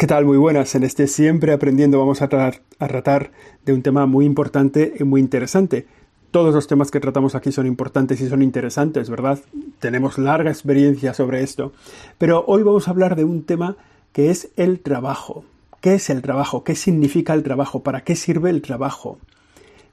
¿Qué 0.00 0.06
tal? 0.06 0.24
Muy 0.24 0.38
buenas. 0.38 0.74
En 0.74 0.82
este 0.82 1.06
Siempre 1.06 1.52
Aprendiendo 1.52 1.98
vamos 1.98 2.22
a, 2.22 2.24
a, 2.24 2.88
tratar 2.88 3.32
de 3.66 3.74
un 3.74 3.82
tema 3.82 4.06
muy 4.06 4.24
importante 4.24 4.94
y 4.98 5.04
muy 5.04 5.20
interesante. 5.20 5.86
Todos 6.30 6.54
los 6.54 6.66
temas 6.66 6.90
que 6.90 7.00
tratamos 7.00 7.34
aquí 7.34 7.52
son 7.52 7.66
importantes 7.66 8.18
y 8.22 8.28
son 8.30 8.40
interesantes, 8.40 9.10
¿verdad? 9.10 9.40
Tenemos 9.78 10.16
larga 10.16 10.48
experiencia 10.48 11.12
sobre 11.12 11.42
esto. 11.42 11.74
Pero 12.16 12.46
hoy 12.46 12.62
vamos 12.62 12.88
a 12.88 12.92
hablar 12.92 13.14
de 13.14 13.24
un 13.24 13.42
tema 13.42 13.76
que 14.14 14.30
es 14.30 14.48
el 14.56 14.80
trabajo. 14.80 15.44
¿Qué 15.82 15.96
es 15.96 16.08
el 16.08 16.22
trabajo? 16.22 16.64
¿Qué 16.64 16.76
significa 16.76 17.34
el 17.34 17.42
trabajo? 17.42 17.82
¿Para 17.82 18.00
qué 18.00 18.16
sirve 18.16 18.48
el 18.48 18.62
trabajo? 18.62 19.18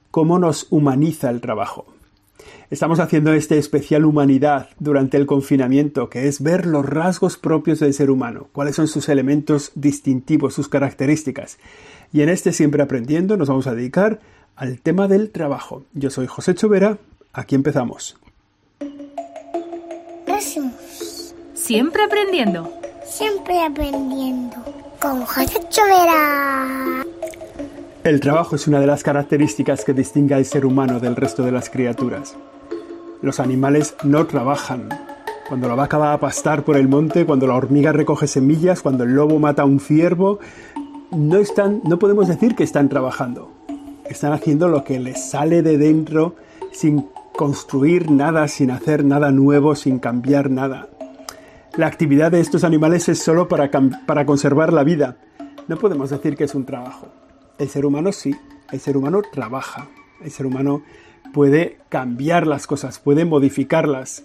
¿Cómo 0.10 0.40
nos 0.40 0.68
humaniza 0.70 1.30
el 1.30 1.42
trabajo? 1.42 1.86
Estamos 2.70 3.00
haciendo 3.00 3.34
este 3.34 3.58
especial 3.58 4.06
humanidad 4.06 4.70
durante 4.80 5.18
el 5.18 5.26
confinamiento, 5.26 6.10
que 6.10 6.28
es 6.28 6.42
ver 6.42 6.66
los 6.66 6.86
rasgos 6.86 7.38
propios 7.38 7.80
del 7.80 7.94
ser 7.94 8.10
humano, 8.10 8.48
cuáles 8.52 8.76
son 8.76 8.88
sus 8.88 9.10
elementos 9.10 9.72
distintivos, 9.76 10.54
sus 10.54 10.70
características. 10.70 11.58
Y 12.12 12.22
en 12.22 12.30
este 12.30 12.54
Siempre 12.54 12.84
Aprendiendo 12.84 13.38
nos 13.38 13.50
vamos 13.50 13.68
a 13.68 13.76
dedicar 13.76 14.20
al 14.56 14.80
tema 14.80 15.08
del 15.08 15.32
trabajo. 15.32 15.84
Yo 15.94 16.10
soy 16.10 16.28
José 16.28 16.56
Chovera, 16.56 16.98
aquí 17.34 17.56
empezamos. 17.56 18.18
Siempre 21.68 22.02
aprendiendo. 22.04 22.72
Siempre 23.06 23.60
aprendiendo. 23.62 24.56
Con 25.02 25.26
José 25.26 25.60
Chovera. 25.70 27.04
El 28.08 28.22
trabajo 28.22 28.56
es 28.56 28.70
una 28.70 28.80
de 28.80 28.88
las 28.88 29.04
características 29.04 29.84
que 29.84 29.94
distingue 29.94 30.34
al 30.34 30.46
ser 30.46 30.66
humano 30.66 31.02
del 31.02 31.18
resto 31.18 31.44
de 31.44 31.52
las 31.52 31.70
criaturas. 31.70 32.38
Los 33.22 33.42
animales 33.42 33.98
no 34.06 34.26
trabajan. 34.28 34.88
Cuando 35.50 35.68
la 35.68 35.76
vaca 35.76 35.98
va 35.98 36.14
a 36.14 36.18
pastar 36.18 36.64
por 36.64 36.78
el 36.78 36.88
monte, 36.88 37.26
cuando 37.26 37.48
la 37.48 37.56
hormiga 37.56 37.92
recoge 37.92 38.28
semillas, 38.28 38.82
cuando 38.82 39.04
el 39.04 39.14
lobo 39.14 39.40
mata 39.40 39.64
a 39.64 39.66
un 39.66 39.82
ciervo, 39.82 40.40
no 41.12 41.36
están, 41.36 41.82
no 41.84 42.00
podemos 42.00 42.30
decir 42.30 42.56
que 42.56 42.64
están 42.64 42.88
trabajando. 42.88 43.52
Están 44.10 44.32
haciendo 44.32 44.70
lo 44.70 44.86
que 44.86 45.02
les 45.02 45.30
sale 45.30 45.62
de 45.62 45.78
dentro 45.78 46.36
sin 46.72 47.10
construir 47.36 48.10
nada, 48.10 48.48
sin 48.48 48.72
hacer 48.72 49.04
nada 49.04 49.32
nuevo, 49.32 49.76
sin 49.76 50.00
cambiar 50.00 50.50
nada. 50.50 50.88
La 51.76 51.88
actividad 51.88 52.32
de 52.32 52.40
estos 52.40 52.64
animales 52.64 53.10
es 53.10 53.20
solo 53.22 53.50
para, 53.50 53.70
para 54.06 54.26
conservar 54.26 54.72
la 54.72 54.86
vida. 54.86 55.18
No 55.68 55.76
podemos 55.76 56.10
decir 56.10 56.38
que 56.38 56.46
es 56.46 56.56
un 56.56 56.66
trabajo. 56.66 57.10
El 57.60 57.70
ser 57.70 57.86
humano 57.86 58.12
sí, 58.12 58.36
el 58.72 58.80
ser 58.80 58.98
humano 58.98 59.22
trabaja, 59.32 59.88
el 60.24 60.30
ser 60.30 60.46
humano 60.46 60.84
puede 61.34 61.78
cambiar 61.90 62.46
las 62.46 62.68
cosas, 62.68 63.00
puede 63.00 63.26
modificarlas, 63.26 64.24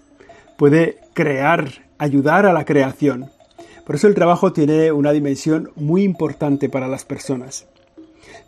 puede 0.59 0.99
crear, 1.15 1.87
ayudar 1.99 2.47
a 2.47 2.53
la 2.53 2.65
creación. 2.65 3.31
Por 3.87 3.97
eso 3.97 4.07
el 4.07 4.15
trabajo 4.15 4.53
tiene 4.53 4.93
una 4.93 5.13
dimensión 5.13 5.71
muy 5.77 6.03
importante 6.03 6.69
para 6.69 6.89
las 6.89 7.05
personas. 7.05 7.67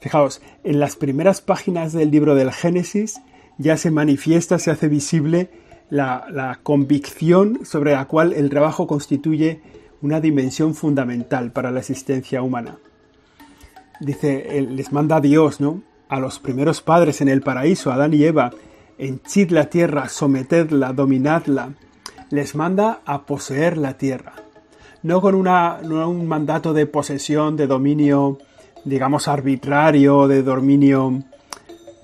Fijaos, 0.01 0.43
en 0.65 0.81
las 0.81 0.97
primeras 0.97 1.41
páginas 1.41 1.93
del 1.93 2.11
libro 2.11 2.35
del 2.35 2.53
Génesis 2.53 3.21
ya 3.57 3.77
se 3.77 3.91
manifiesta, 3.91 4.59
se 4.59 4.71
hace 4.71 4.89
visible 4.89 5.49
la, 5.89 6.27
la, 6.31 6.61
convicción 6.63 7.61
sobre 7.65 7.93
la 7.93 8.05
cual 8.07 8.33
el 8.33 8.51
trabajo 8.51 8.87
constituye 8.87 9.61
una 10.03 10.21
dimensión 10.21 10.75
fundamental 10.75 11.53
para 11.53 11.71
la 11.71 11.81
existencia 11.81 12.43
humana. 12.43 12.79
Dice, 14.01 14.67
les 14.69 14.93
manda 14.93 15.21
Dios, 15.21 15.61
¿no? 15.61 15.83
a 16.09 16.21
los 16.21 16.39
primeros 16.39 16.81
padres 16.81 17.21
en 17.21 17.29
el 17.29 17.41
paraíso, 17.41 17.93
Adán 17.93 18.15
y 18.15 18.25
Eva, 18.25 18.53
henchid 18.99 19.51
la 19.51 19.69
tierra, 19.71 20.09
sometedla, 20.09 20.93
dominadla, 20.93 21.71
les 22.31 22.55
manda 22.55 23.01
a 23.05 23.23
poseer 23.27 23.77
la 23.77 23.97
tierra. 23.99 24.35
No 25.03 25.21
con 25.21 25.35
una, 25.35 25.81
un 25.83 26.27
mandato 26.27 26.73
de 26.73 26.87
posesión, 26.87 27.57
de 27.57 27.67
dominio, 27.67 28.39
digamos, 28.85 29.29
arbitrario, 29.29 30.29
de 30.29 30.43
dominio 30.43 31.23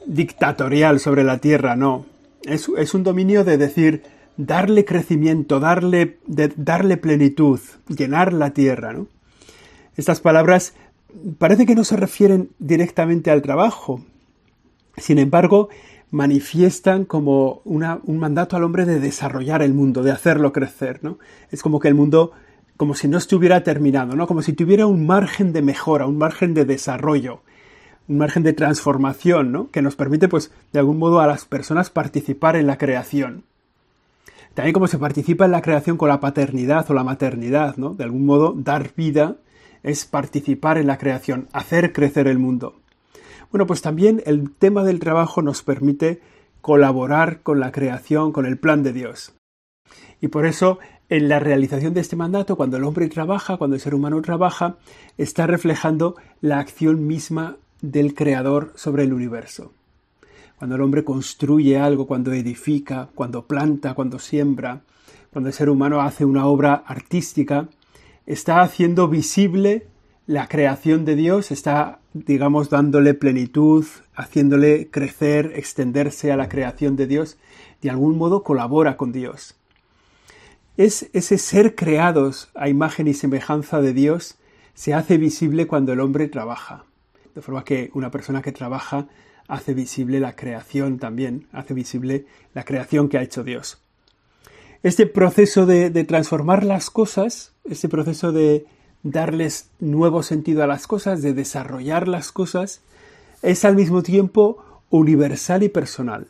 dictatorial 0.07 1.01
sobre 1.01 1.25
la 1.25 1.39
tierra, 1.39 1.77
no. 1.77 2.07
Es, 2.43 2.69
es 2.77 2.95
un 2.95 3.05
dominio 3.05 3.45
de 3.45 3.59
decir, 3.59 4.03
darle 4.37 4.85
crecimiento, 4.85 5.61
darle, 5.61 6.19
darle 6.27 6.97
plenitud, 6.97 7.61
llenar 7.89 8.33
la 8.33 8.51
tierra, 8.51 8.93
¿no? 8.93 9.07
Estas 9.97 10.21
palabras 10.21 10.75
parece 11.39 11.67
que 11.67 11.75
no 11.75 11.85
se 11.85 11.97
refieren 11.97 12.51
directamente 12.59 13.31
al 13.31 13.43
trabajo. 13.43 14.03
Sin 14.97 15.19
embargo, 15.19 15.69
manifiestan 16.11 17.05
como 17.05 17.63
un 17.65 18.19
mandato 18.19 18.57
al 18.57 18.65
hombre 18.65 18.85
de 18.85 19.01
desarrollar 19.01 19.63
el 19.63 19.75
mundo, 19.75 20.03
de 20.03 20.11
hacerlo 20.11 20.53
crecer, 20.53 21.01
¿no? 21.03 21.19
Es 21.51 21.63
como 21.63 21.79
que 21.79 21.89
el 21.89 21.95
mundo, 21.95 22.33
como 22.77 22.95
si 22.95 23.09
no 23.09 23.19
estuviera 23.19 23.63
terminado, 23.63 24.17
¿no? 24.17 24.27
Como 24.27 24.43
si 24.43 24.53
tuviera 24.53 24.87
un 24.87 25.07
margen 25.07 25.53
de 25.53 25.63
mejora, 25.63 26.07
un 26.07 26.19
margen 26.19 26.55
de 26.55 26.65
desarrollo, 26.65 27.43
un 28.09 28.19
margen 28.19 28.43
de 28.43 28.53
transformación, 28.53 29.53
¿no? 29.53 29.71
Que 29.71 29.83
nos 29.83 29.95
permite, 29.95 30.29
pues, 30.29 30.51
de 30.73 30.81
algún 30.81 30.99
modo 30.99 31.21
a 31.21 31.27
las 31.27 31.45
personas 31.45 31.91
participar 31.91 32.57
en 32.57 32.67
la 32.67 32.77
creación. 32.77 33.45
También 34.55 34.73
como 34.73 34.89
se 34.89 34.99
participa 34.99 35.45
en 35.45 35.53
la 35.53 35.63
creación 35.63 35.97
con 35.97 36.09
la 36.09 36.19
paternidad 36.19 36.91
o 36.91 36.95
la 36.95 37.05
maternidad, 37.05 37.77
¿no? 37.77 37.95
De 37.95 38.03
algún 38.03 38.27
modo 38.27 38.53
dar 38.57 38.91
vida 38.97 39.37
es 39.83 40.05
participar 40.05 40.79
en 40.79 40.87
la 40.87 40.99
creación, 40.99 41.49
hacer 41.53 41.93
crecer 41.93 42.27
el 42.27 42.39
mundo. 42.39 42.81
Bueno, 43.51 43.67
pues 43.67 43.83
también 43.83 44.23
el 44.27 44.51
tema 44.53 44.85
del 44.85 45.01
trabajo 45.01 45.43
nos 45.43 45.63
permite 45.63 46.21
colaborar 46.61 47.43
con 47.43 47.59
la 47.59 47.73
creación, 47.73 48.33
con 48.33 48.47
el 48.47 48.59
plan 48.59 48.83
de 48.83 48.93
Dios. 48.93 49.35
Y 50.21 50.29
por 50.29 50.47
eso, 50.47 50.79
en 51.09 51.29
la 51.29 51.41
realización 51.41 51.95
de 51.95 52.01
este 52.01 52.17
mandato, 52.17 52.57
cuando 52.57 52.77
el 52.77 52.85
hombre 52.85 53.09
trabaja, 53.09 53.57
cuando 53.57 53.77
el 53.77 53.81
ser 53.81 53.95
humano 53.95 54.21
trabaja, 54.23 54.77
está 55.19 55.47
reflejando 55.47 56.17
la 56.41 56.59
acción 56.59 57.07
misma 57.07 57.57
del 57.81 58.15
Creador 58.15 58.73
sobre 58.77 59.05
el 59.05 59.13
universo. 59.13 59.73
Cuando 60.59 60.77
el 60.77 60.83
hombre 60.83 61.05
construye 61.05 61.79
algo, 61.79 62.07
cuando 62.07 62.33
edifica, 62.33 63.09
cuando 63.15 63.47
planta, 63.47 63.95
cuando 63.95 64.19
siembra, 64.19 64.83
cuando 65.33 65.49
el 65.49 65.55
ser 65.55 65.71
humano 65.71 66.03
hace 66.03 66.25
una 66.27 66.47
obra 66.47 66.75
artística, 66.87 67.69
está 68.33 68.61
haciendo 68.61 69.09
visible 69.09 69.89
la 70.29 70.47
creación 70.47 71.05
de 71.05 71.17
Dios, 71.17 71.51
está, 71.51 71.99
digamos, 72.13 72.71
dándole 72.71 73.15
plenitud, 73.15 73.85
haciéndole 74.15 74.89
crecer, 74.89 75.53
extenderse 75.57 76.31
a 76.31 76.37
la 76.37 76.49
creación 76.49 76.95
de 76.95 77.09
Dios, 77.09 77.39
de 77.83 77.91
algún 77.91 78.17
modo 78.17 78.45
colabora 78.45 78.97
con 78.97 79.11
Dios. 79.11 79.57
Es 80.77 81.11
ese 81.13 81.39
ser 81.39 81.75
creados 81.75 82.51
a 82.55 82.69
imagen 82.69 83.09
y 83.09 83.15
semejanza 83.15 83.81
de 83.81 83.93
Dios 83.93 84.39
se 84.75 84.95
hace 84.95 85.19
visible 85.19 85.67
cuando 85.67 85.93
el 85.93 85.99
hombre 85.99 86.29
trabaja. 86.29 86.85
De 87.35 87.43
forma 87.43 87.65
que 87.65 87.91
una 87.95 88.13
persona 88.13 88.43
que 88.43 88.53
trabaja 88.53 89.09
hace 89.49 89.75
visible 89.75 90.21
la 90.21 90.37
creación 90.37 91.01
también, 91.01 91.49
hace 91.51 91.75
visible 91.75 92.27
la 92.55 92.65
creación 92.65 93.09
que 93.09 93.19
ha 93.19 93.23
hecho 93.23 93.43
Dios 93.43 93.83
este 94.83 95.07
proceso 95.07 95.67
de, 95.67 95.91
transformar 96.05 96.65
las 96.65 96.91
cosas, 96.91 97.53
este 97.65 97.89
proceso 97.89 98.33
de 98.33 98.67
darles 99.03 99.71
nuevo 99.79 100.23
sentido 100.23 100.63
a 100.63 100.67
las 100.67 100.87
cosas, 100.87 101.23
de 101.23 101.35
desarrollar 101.35 102.09
las 102.09 102.33
cosas, 102.33 102.81
es 103.43 103.65
al 103.65 103.77
mismo 103.77 104.03
tiempo 104.03 104.65
universal 104.91 105.63
y 105.63 105.69
personal. 105.69 106.27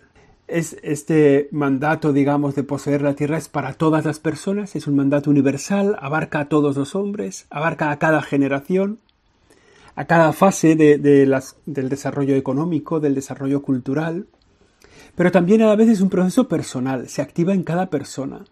Es 0.48 0.76
este 0.82 1.48
mandato, 1.52 2.12
digamos, 2.12 2.56
de 2.56 2.64
poseer 2.64 3.02
la 3.02 3.14
tierra 3.14 3.38
es 3.38 3.48
para 3.48 3.74
todas 3.74 4.04
las 4.04 4.18
personas, 4.18 4.74
es 4.74 4.88
un 4.88 4.96
mandato 4.96 5.30
universal, 5.30 5.96
abarca 6.00 6.40
a 6.40 6.48
todos 6.48 6.76
los 6.76 6.96
hombres, 6.96 7.46
abarca 7.50 7.92
a 7.92 7.98
cada 8.00 8.20
generación, 8.20 8.98
a 9.94 10.06
cada 10.06 10.32
fase 10.32 10.74
del 10.74 11.88
desarrollo 11.88 12.34
económico, 12.34 12.98
del 12.98 13.14
desarrollo 13.14 13.62
cultural 13.62 14.26
pero 15.14 15.30
también 15.30 15.62
a 15.62 15.66
la 15.66 15.76
vez 15.76 15.88
es 15.88 16.00
un 16.00 16.10
proceso 16.10 16.48
personal, 16.48 17.08
se 17.08 17.22
activa 17.22 17.52
en 17.52 17.62
cada 17.62 17.90
persona. 17.90 18.44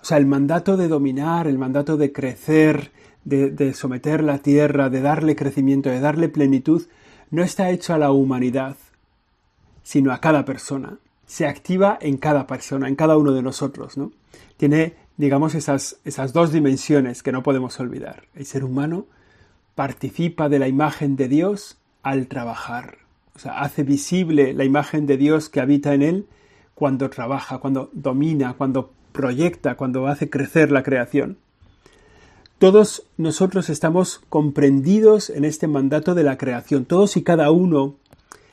O 0.00 0.04
sea, 0.04 0.18
el 0.18 0.26
mandato 0.26 0.76
de 0.76 0.88
dominar, 0.88 1.46
el 1.46 1.58
mandato 1.58 1.96
de 1.96 2.12
crecer, 2.12 2.90
de, 3.24 3.74
someter 3.74 4.22
la 4.22 4.38
tierra, 4.38 4.90
de 4.90 5.00
darle 5.00 5.36
crecimiento, 5.36 5.90
de 5.90 6.00
darle 6.00 6.28
plenitud, 6.28 6.82
no 7.30 7.42
está 7.42 7.70
hecho 7.70 7.94
a 7.94 7.98
la 7.98 8.10
humanidad, 8.10 8.76
sino 9.82 10.12
a 10.12 10.20
cada 10.20 10.44
persona. 10.44 10.98
Se 11.26 11.46
activa 11.46 11.98
en 12.00 12.16
cada 12.16 12.46
persona, 12.46 12.88
en 12.88 12.96
cada 12.96 13.16
uno 13.16 13.32
de 13.32 13.42
nosotros, 13.42 13.96
¿no? 13.96 14.12
Tiene, 14.56 14.96
digamos, 15.16 15.54
esas, 15.54 15.98
esas 16.04 16.32
dos 16.32 16.52
dimensiones 16.52 17.22
que 17.22 17.32
no 17.32 17.42
podemos 17.42 17.78
olvidar. 17.80 18.24
El 18.34 18.44
ser 18.44 18.64
humano 18.64 19.06
participa 19.74 20.48
de 20.48 20.58
la 20.58 20.68
imagen 20.68 21.16
de 21.16 21.28
Dios 21.28 21.78
al 22.02 22.26
trabajar. 22.26 22.98
O 23.34 23.38
sea, 23.38 23.60
hace 23.60 23.82
visible 23.82 24.52
la 24.54 24.64
imagen 24.64 25.06
de 25.06 25.16
Dios 25.16 25.48
que 25.48 25.60
habita 25.60 25.94
en 25.94 26.02
él 26.02 26.26
cuando 26.74 27.10
trabaja, 27.10 27.58
cuando 27.58 27.90
domina, 27.92 28.54
cuando 28.54 28.92
proyecta, 29.12 29.76
cuando 29.76 30.06
hace 30.06 30.28
crecer 30.30 30.70
la 30.70 30.82
creación. 30.82 31.38
Todos 32.58 33.04
nosotros 33.16 33.70
estamos 33.70 34.20
comprendidos 34.28 35.30
en 35.30 35.44
este 35.44 35.66
mandato 35.66 36.14
de 36.14 36.22
la 36.22 36.38
creación, 36.38 36.84
todos 36.84 37.16
y 37.16 37.22
cada 37.22 37.50
uno, 37.50 37.96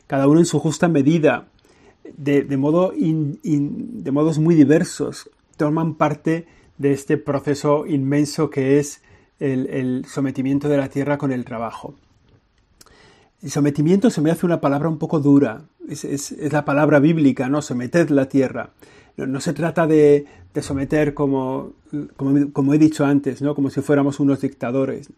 cada 0.07 0.27
uno 0.27 0.39
en 0.39 0.45
su 0.45 0.59
justa 0.59 0.87
medida, 0.87 1.47
de, 2.17 2.57
modo 2.57 2.91
de 2.91 4.11
modos 4.11 4.39
muy 4.39 4.55
diversos, 4.55 5.29
toman 5.57 5.93
parte 5.93 6.47
de 6.79 6.91
este 6.91 7.17
proceso 7.17 7.85
inmenso 7.85 8.49
que 8.49 8.79
es 8.79 9.03
el, 9.39 10.05
sometimiento 10.07 10.69
de 10.69 10.77
la 10.77 10.89
tierra 10.89 11.17
con 11.17 11.31
el 11.31 11.45
trabajo. 11.45 11.93
El 13.41 13.51
sometimiento 13.51 14.09
se 14.09 14.21
me 14.21 14.31
hace 14.31 14.45
una 14.45 14.59
palabra 14.59 14.89
un 14.89 14.97
poco 14.97 15.19
dura, 15.19 15.63
es, 15.87 16.35
la 16.51 16.65
palabra 16.65 16.99
bíblica, 16.99 17.49
¿no? 17.49 17.61
Someted 17.61 18.09
la 18.09 18.27
tierra. 18.27 18.71
No, 19.17 19.39
se 19.41 19.53
trata 19.53 19.87
de, 19.87 20.25
someter 20.61 21.13
como, 21.13 21.73
como, 22.15 22.73
he 22.73 22.77
dicho 22.77 23.05
antes, 23.05 23.41
¿no? 23.41 23.55
Como 23.55 23.69
si 23.69 23.81
fuéramos 23.81 24.19
unos 24.19 24.41
dictadores. 24.41 25.09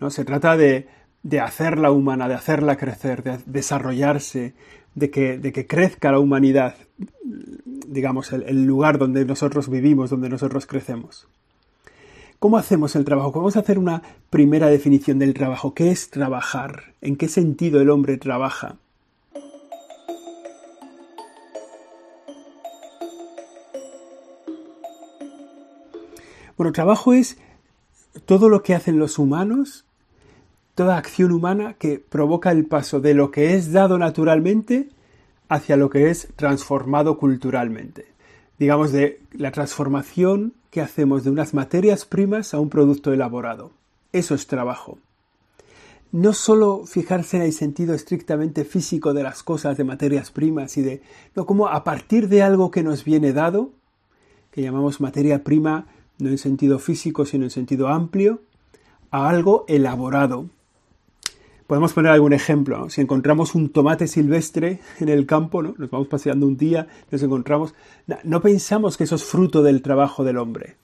¿no? 0.00 0.10
Se 0.10 0.24
trata 0.24 0.56
de, 0.56 0.88
hacerla 1.40 1.90
humana, 1.90 2.28
de 2.28 2.34
hacerla 2.34 2.76
crecer, 2.76 3.22
de 3.22 3.38
desarrollarse, 3.46 4.54
de 4.94 5.10
que 5.10 5.66
crezca 5.66 6.12
la 6.12 6.18
humanidad, 6.18 6.74
digamos, 7.86 8.32
el, 8.32 8.64
lugar 8.66 8.98
donde 8.98 9.24
nosotros 9.24 9.68
vivimos, 9.68 10.10
donde 10.10 10.28
nosotros 10.28 10.66
crecemos. 10.66 11.28
¿Cómo 12.38 12.58
hacemos 12.58 12.96
el 12.96 13.04
trabajo? 13.04 13.32
Vamos 13.32 13.56
a 13.56 13.60
hacer 13.60 13.78
una 13.78 14.02
primera 14.30 14.68
definición 14.68 15.18
del 15.18 15.34
trabajo. 15.34 15.74
¿Qué 15.74 15.90
es 15.90 16.10
trabajar? 16.10 16.94
¿En 17.00 17.16
qué 17.16 17.28
sentido 17.28 17.80
el 17.80 17.90
hombre 17.90 18.18
trabaja? 18.18 18.76
Bueno, 26.56 26.72
trabajo 26.72 27.12
es 27.12 27.38
todo 28.24 28.48
lo 28.48 28.62
que 28.62 28.74
hacen 28.74 28.98
los 28.98 29.18
humanos 29.18 29.86
toda 30.76 30.98
acción 30.98 31.32
humana 31.32 31.72
que 31.72 31.98
provoca 31.98 32.52
el 32.52 32.66
paso 32.66 33.00
de 33.00 33.14
lo 33.14 33.30
que 33.30 33.54
es 33.54 33.72
dado 33.72 33.96
naturalmente 33.96 34.90
hacia 35.48 35.76
lo 35.76 35.88
que 35.88 36.10
es 36.10 36.28
transformado 36.36 37.16
culturalmente. 37.16 38.04
Digamos, 38.58 38.92
de 38.92 39.22
la 39.32 39.52
transformación 39.52 40.52
que 40.70 40.80
hacemos 40.80 41.24
de 41.24 41.30
unas 41.30 41.54
materias 41.54 42.04
primas 42.04 42.54
a 42.54 42.60
un 42.60 42.68
producto 42.68 43.12
elaborado. 43.12 43.72
Eso 44.12 44.34
es 44.34 44.46
trabajo. 44.46 44.98
No 46.12 46.32
solo 46.32 46.84
fijarse 46.86 47.36
en 47.36 47.42
el 47.42 47.52
sentido 47.52 47.94
estrictamente 47.94 48.64
físico 48.64 49.12
de 49.12 49.22
las 49.22 49.42
cosas, 49.42 49.76
de 49.76 49.84
materias 49.84 50.30
primas 50.30 50.76
y 50.76 50.82
de... 50.82 51.02
No, 51.34 51.46
como 51.46 51.68
a 51.68 51.84
partir 51.84 52.28
de 52.28 52.42
algo 52.42 52.70
que 52.70 52.82
nos 52.82 53.04
viene 53.04 53.32
dado, 53.32 53.70
que 54.50 54.62
llamamos 54.62 55.00
materia 55.00 55.44
prima, 55.44 55.86
no 56.18 56.30
en 56.30 56.38
sentido 56.38 56.78
físico, 56.78 57.26
sino 57.26 57.44
en 57.44 57.50
sentido 57.50 57.88
amplio, 57.88 58.40
a 59.10 59.28
algo 59.28 59.64
elaborado, 59.68 60.46
Podemos 61.66 61.92
poner 61.92 62.12
algún 62.12 62.32
ejemplo. 62.32 62.88
Si 62.90 63.00
encontramos 63.00 63.54
un 63.54 63.70
tomate 63.70 64.06
silvestre 64.06 64.80
en 65.00 65.08
el 65.08 65.26
campo, 65.26 65.62
¿no? 65.62 65.74
nos 65.78 65.90
vamos 65.90 66.06
paseando 66.08 66.46
un 66.46 66.56
día, 66.56 66.86
nos 67.10 67.22
encontramos, 67.22 67.74
no 68.22 68.40
pensamos 68.40 68.96
que 68.96 69.04
eso 69.04 69.16
es 69.16 69.24
fruto 69.24 69.62
del 69.62 69.82
trabajo 69.82 70.22
del 70.22 70.38
hombre. 70.38 70.76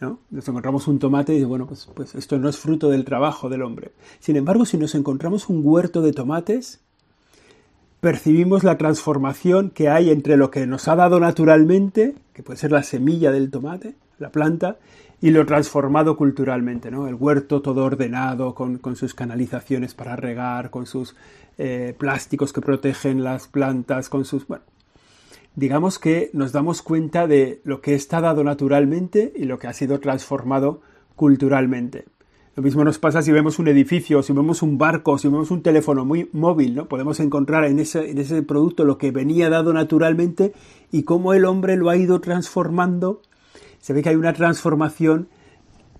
¿no? 0.00 0.18
Nos 0.30 0.46
encontramos 0.48 0.88
un 0.88 0.98
tomate 0.98 1.34
y 1.34 1.44
bueno, 1.44 1.66
pues, 1.66 1.88
pues 1.94 2.14
esto 2.14 2.38
no 2.38 2.48
es 2.48 2.58
fruto 2.58 2.90
del 2.90 3.04
trabajo 3.04 3.48
del 3.48 3.62
hombre. 3.62 3.92
Sin 4.18 4.36
embargo, 4.36 4.64
si 4.64 4.76
nos 4.76 4.94
encontramos 4.94 5.48
un 5.48 5.60
huerto 5.64 6.02
de 6.02 6.12
tomates, 6.12 6.80
percibimos 8.06 8.62
la 8.62 8.78
transformación 8.78 9.70
que 9.70 9.88
hay 9.88 10.10
entre 10.10 10.36
lo 10.36 10.52
que 10.52 10.64
nos 10.64 10.86
ha 10.86 10.94
dado 10.94 11.18
naturalmente, 11.18 12.14
que 12.34 12.44
puede 12.44 12.56
ser 12.56 12.70
la 12.70 12.84
semilla 12.84 13.32
del 13.32 13.50
tomate, 13.50 13.96
la 14.20 14.30
planta, 14.30 14.76
y 15.20 15.30
lo 15.30 15.44
transformado 15.44 16.16
culturalmente, 16.16 16.92
¿no? 16.92 17.08
El 17.08 17.16
huerto 17.16 17.62
todo 17.62 17.84
ordenado, 17.84 18.54
con, 18.54 18.78
sus 18.94 19.12
canalizaciones 19.12 19.94
para 19.94 20.14
regar, 20.14 20.70
con 20.70 20.86
sus 20.86 21.16
eh, 21.58 21.96
plásticos 21.98 22.52
que 22.52 22.60
protegen 22.60 23.24
las 23.24 23.48
plantas, 23.48 24.08
con 24.08 24.24
sus... 24.24 24.46
Bueno, 24.46 24.62
digamos 25.56 25.98
que 25.98 26.30
nos 26.32 26.52
damos 26.52 26.82
cuenta 26.82 27.26
de 27.26 27.60
lo 27.64 27.80
que 27.80 27.96
está 27.96 28.20
dado 28.20 28.44
naturalmente 28.44 29.32
y 29.34 29.46
lo 29.46 29.58
que 29.58 29.66
ha 29.66 29.72
sido 29.72 29.98
transformado 29.98 30.80
culturalmente. 31.16 32.04
Lo 32.56 32.62
mismo 32.62 32.82
nos 32.84 32.98
pasa 32.98 33.20
si 33.20 33.32
vemos 33.32 33.58
un 33.58 33.68
edificio, 33.68 34.22
si 34.22 34.32
vemos 34.32 34.62
un 34.62 34.78
barco, 34.78 35.18
si 35.18 35.28
vemos 35.28 35.50
un 35.50 35.62
teléfono 35.62 36.04
muy 36.06 36.30
móvil, 36.32 36.74
¿no? 36.74 36.86
Podemos 36.86 37.20
encontrar 37.20 37.66
en 37.66 37.78
ese, 37.78 38.42
producto 38.42 38.84
lo 38.84 38.96
que 38.96 39.10
venía 39.10 39.50
dado 39.50 39.74
naturalmente 39.74 40.54
y 40.90 41.02
cómo 41.02 41.34
el 41.34 41.44
hombre 41.44 41.76
lo 41.76 41.90
ha 41.90 41.96
ido 41.96 42.20
transformando 42.20 43.20
se 43.86 43.92
ve 43.92 44.02
que 44.02 44.08
hay 44.08 44.16
una 44.16 44.32
transformación 44.32 45.28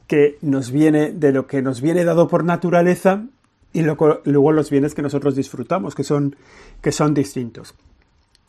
que 0.09 0.39
nos 0.43 0.73
viene 0.73 1.13
de 1.13 1.31
lo 1.31 1.47
que 1.47 1.63
nos 1.63 1.81
viene 1.81 2.03
dado 2.03 2.27
por 2.27 2.43
naturaleza 2.43 3.27
y 3.73 3.83
luego, 3.83 4.23
los 4.25 4.71
bienes 4.71 4.93
que 4.93 5.03
nosotros 5.03 5.37
disfrutamos, 5.37 5.95
que 5.95 6.03
son, 6.03 6.35
que 6.81 6.91
son 6.91 7.15
distintos. 7.15 7.77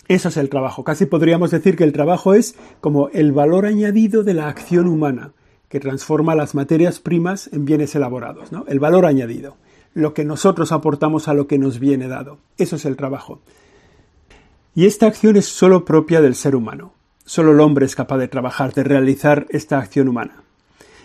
Eso 0.07 0.29
es 0.29 0.37
el 0.37 0.49
trabajo. 0.49 0.83
Casi 0.83 1.05
podríamos 1.05 1.51
decir 1.51 1.75
que 1.75 1.83
el 1.83 1.91
trabajo 1.91 2.33
es 2.33 2.55
como 2.81 3.09
el 3.09 3.31
valor 3.31 3.67
añadido 3.67 4.23
de 4.23 4.33
la 4.33 4.47
acción 4.47 4.87
humana, 4.87 5.33
que 5.69 5.79
transforma 5.79 6.35
las 6.35 6.55
materias 6.55 6.99
primas 6.99 7.49
en 7.51 7.65
bienes 7.65 7.95
elaborados, 7.95 8.51
¿no? 8.51 8.65
El 8.67 8.79
valor 8.79 9.05
añadido, 9.05 9.57
lo 9.93 10.13
que 10.13 10.23
nosotros 10.23 10.71
aportamos 10.71 11.27
a 11.27 11.33
lo 11.33 11.47
que 11.47 11.57
nos 11.57 11.79
viene 11.79 12.07
dado. 12.07 12.37
Eso 12.57 12.77
es 12.77 12.85
el 12.85 12.95
trabajo. 12.95 13.41
Y 14.75 14.85
esta 14.85 15.07
acción 15.07 15.35
es 15.37 15.45
solo 15.45 15.85
propia 15.85 16.21
del 16.21 16.35
ser 16.35 16.55
humano. 16.55 16.93
Solo 17.25 17.51
el 17.51 17.59
hombre 17.59 17.85
es 17.85 17.95
capaz 17.95 18.17
de 18.17 18.27
trabajar, 18.27 18.73
de 18.73 18.83
realizar 18.83 19.47
esta 19.49 19.79
acción 19.79 20.07
humana. 20.07 20.43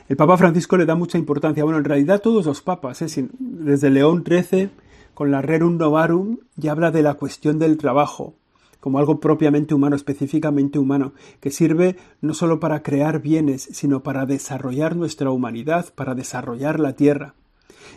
El 0.08 0.16
Papa 0.16 0.36
Francisco 0.36 0.76
le 0.76 0.84
da 0.84 0.94
mucha 0.94 1.18
importancia. 1.18 1.64
Bueno, 1.64 1.78
en 1.78 1.84
realidad 1.84 2.20
todos 2.20 2.46
los 2.46 2.60
papas, 2.60 3.02
¿eh? 3.02 3.28
desde 3.38 3.90
León 3.90 4.24
XIII, 4.26 4.70
con 5.14 5.30
la 5.30 5.42
Rerum 5.42 5.78
Novarum, 5.78 6.38
ya 6.56 6.72
habla 6.72 6.90
de 6.90 7.02
la 7.02 7.14
cuestión 7.14 7.58
del 7.58 7.78
trabajo 7.78 8.34
como 8.82 8.99
algo 8.99 9.20
propiamente 9.20 9.75
humano, 9.75 9.94
específicamente 9.94 10.81
humano, 10.81 11.12
que 11.38 11.52
sirve 11.52 11.96
no 12.20 12.34
solo 12.34 12.58
para 12.58 12.82
crear 12.82 13.23
bienes, 13.23 13.69
sino 13.70 14.02
para 14.02 14.26
desarrollar 14.26 14.96
nuestra 14.96 15.31
humanidad, 15.31 15.94
para 15.94 16.17
desarrollar 16.17 16.81
la 16.81 16.94
tierra. 16.94 17.37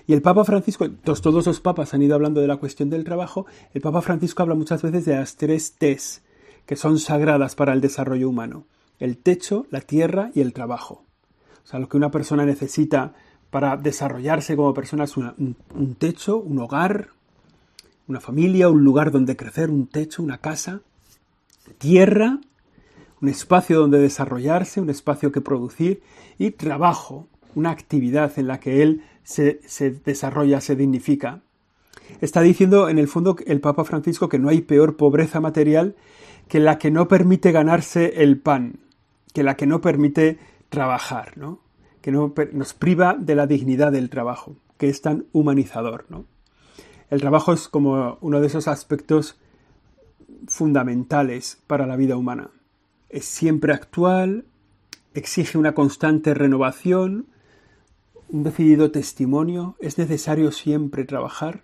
Y 0.06 0.14
el 0.14 0.22
Papa 0.22 0.46
Francisco, 0.46 0.88
todos 0.92 1.48
los 1.48 1.60
papas 1.60 1.96
han 1.96 2.04
ido 2.04 2.14
hablando 2.14 2.40
de 2.40 2.46
la 2.46 2.58
cuestión 2.58 2.92
del 2.92 3.04
trabajo, 3.04 3.48
el 3.74 3.82
Papa 3.82 4.04
Francisco 4.04 4.44
habla 4.44 4.54
muchas 4.54 4.84
veces 4.84 5.06
de 5.06 5.16
las 5.16 5.38
tres 5.38 5.74
T's, 5.80 6.22
que 6.68 6.76
son 6.76 7.00
sagradas 7.00 7.56
para 7.56 7.74
el 7.74 7.82
desarrollo 7.82 8.30
humano. 8.30 8.68
El 9.00 9.18
techo, 9.18 9.66
la 9.72 9.82
tierra 9.82 10.30
y 10.36 10.42
el 10.42 10.54
trabajo. 10.54 11.04
O 11.64 11.68
sea, 11.68 11.80
lo 11.80 11.90
que 11.90 11.98
una 11.98 12.12
persona 12.12 12.46
necesita 12.46 13.16
para 13.50 13.76
desarrollarse 13.76 14.56
como 14.56 14.76
persona 14.76 15.06
es 15.06 15.18
un, 15.18 15.56
un 15.74 15.96
techo, 15.96 16.38
un 16.38 16.60
hogar, 16.60 17.10
una 18.08 18.20
familia, 18.20 18.70
un 18.70 18.84
lugar 18.84 19.12
donde 19.12 19.36
crecer, 19.36 19.70
un 19.70 19.88
techo, 19.88 20.24
una 20.24 20.38
casa, 20.38 20.82
tierra, 21.78 22.40
un 23.22 23.30
espacio 23.30 23.80
donde 23.80 24.00
desarrollarse, 24.00 24.82
un 24.82 24.90
espacio 24.90 25.32
que 25.32 25.42
producir 25.42 26.02
y 26.38 26.52
trabajo, 26.52 27.28
una 27.56 27.72
actividad 27.72 28.38
en 28.38 28.48
la 28.48 28.60
que 28.60 28.84
él 28.84 29.04
se, 29.24 29.60
se, 29.66 29.92
desarrolla, 29.92 30.62
se 30.62 30.76
dignifica. 30.76 31.42
Está 32.22 32.42
diciendo 32.42 32.90
en 32.90 33.00
el 33.00 33.08
fondo 33.08 33.36
el 33.48 33.62
Papa 33.62 33.84
Francisco 33.84 34.30
que 34.30 34.38
no 34.38 34.50
hay 34.50 34.62
peor 34.62 34.98
pobreza 34.98 35.40
material 35.40 35.96
que 36.48 36.60
la 36.60 36.78
que 36.78 36.92
no 36.92 37.08
permite 37.08 37.52
ganarse 37.52 38.22
el 38.22 38.40
pan, 38.40 38.80
que 39.34 39.44
la 39.44 39.56
que 39.56 39.66
no 39.66 39.82
permite 39.82 40.38
trabajar, 40.70 41.38
¿no? 41.38 41.60
que 42.02 42.12
no, 42.12 42.34
nos 42.54 42.74
priva 42.74 43.16
de 43.18 43.36
la 43.36 43.48
dignidad 43.48 43.92
del 43.92 44.10
trabajo, 44.10 44.56
que 44.78 44.90
es 44.90 45.02
tan 45.02 45.26
humanizador. 45.32 46.06
¿no? 46.10 46.26
El 47.10 47.22
trabajo 47.22 47.54
es 47.54 47.68
como 47.68 48.18
uno 48.22 48.42
de 48.42 48.48
esos 48.48 48.68
aspectos 48.68 49.38
fundamentales 50.48 51.60
para 51.68 51.88
la 51.88 51.96
vida 51.96 52.18
humana. 52.18 52.50
Es 53.10 53.26
siempre 53.26 53.74
actual, 53.74 54.46
exige 55.14 55.58
una 55.58 55.74
constante 55.74 56.34
renovación, 56.34 57.28
un 58.30 58.44
decidido 58.44 58.92
testimonio, 58.92 59.76
es 59.80 59.98
necesario 59.98 60.52
siempre 60.52 61.06
trabajar 61.06 61.64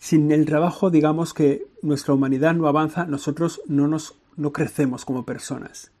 sin 0.00 0.32
el 0.32 0.46
trabajo, 0.46 0.90
digamos 0.90 1.34
que 1.34 1.68
nuestra 1.82 2.14
humanidad 2.14 2.54
no 2.54 2.66
avanza, 2.66 3.04
nosotros 3.04 3.60
no, 3.66 3.86
nos, 3.86 4.18
no 4.36 4.50
crecemos 4.50 5.04
como 5.04 5.26
personas. 5.26 5.92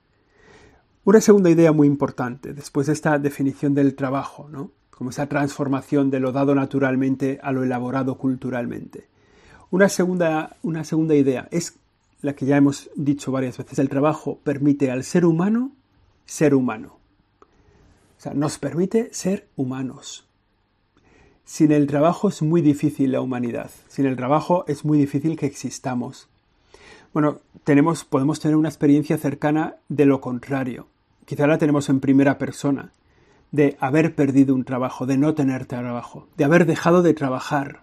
Una 1.04 1.20
segunda 1.20 1.50
idea 1.50 1.70
muy 1.72 1.86
importante, 1.86 2.54
después 2.54 2.86
de 2.86 2.94
esta 2.94 3.18
definición 3.18 3.74
del 3.74 3.94
trabajo, 3.94 4.48
¿no? 4.50 4.72
Como 5.00 5.08
esa 5.08 5.30
transformación 5.30 6.10
de 6.10 6.20
lo 6.20 6.30
dado 6.30 6.54
naturalmente 6.54 7.40
a 7.42 7.52
lo 7.52 7.64
elaborado 7.64 8.18
culturalmente. 8.18 9.08
Una 9.70 9.88
segunda, 9.88 10.58
una 10.62 10.84
segunda 10.84 11.14
idea 11.14 11.48
es 11.50 11.78
la 12.20 12.34
que 12.34 12.44
ya 12.44 12.58
hemos 12.58 12.90
dicho 12.96 13.32
varias 13.32 13.56
veces, 13.56 13.78
el 13.78 13.88
trabajo 13.88 14.40
permite 14.44 14.90
al 14.90 15.02
ser 15.02 15.24
humano 15.24 15.72
ser 16.26 16.54
humano. 16.54 16.98
O 18.18 18.20
sea, 18.20 18.34
nos 18.34 18.58
permite 18.58 19.08
ser 19.14 19.48
humanos. 19.56 20.26
Sin 21.46 21.72
el 21.72 21.86
trabajo 21.86 22.28
es 22.28 22.42
muy 22.42 22.60
difícil 22.60 23.12
la 23.12 23.22
humanidad. 23.22 23.70
Sin 23.88 24.04
el 24.04 24.16
trabajo 24.16 24.66
es 24.68 24.84
muy 24.84 24.98
difícil 24.98 25.38
que 25.38 25.46
existamos. 25.46 26.28
Bueno, 27.14 27.40
tenemos, 27.64 28.04
podemos 28.04 28.38
tener 28.38 28.54
una 28.54 28.68
experiencia 28.68 29.16
cercana 29.16 29.76
de 29.88 30.04
lo 30.04 30.20
contrario. 30.20 30.88
Quizá 31.24 31.46
la 31.46 31.56
tenemos 31.56 31.88
en 31.88 32.00
primera 32.00 32.36
persona, 32.36 32.92
de 33.52 33.76
haber 33.80 34.14
perdido 34.14 34.54
un 34.54 34.64
trabajo, 34.64 35.06
de 35.06 35.16
no 35.16 35.34
tener 35.34 35.66
trabajo, 35.66 36.26
de 36.36 36.44
haber 36.44 36.66
dejado 36.66 37.02
de 37.02 37.14
trabajar. 37.14 37.82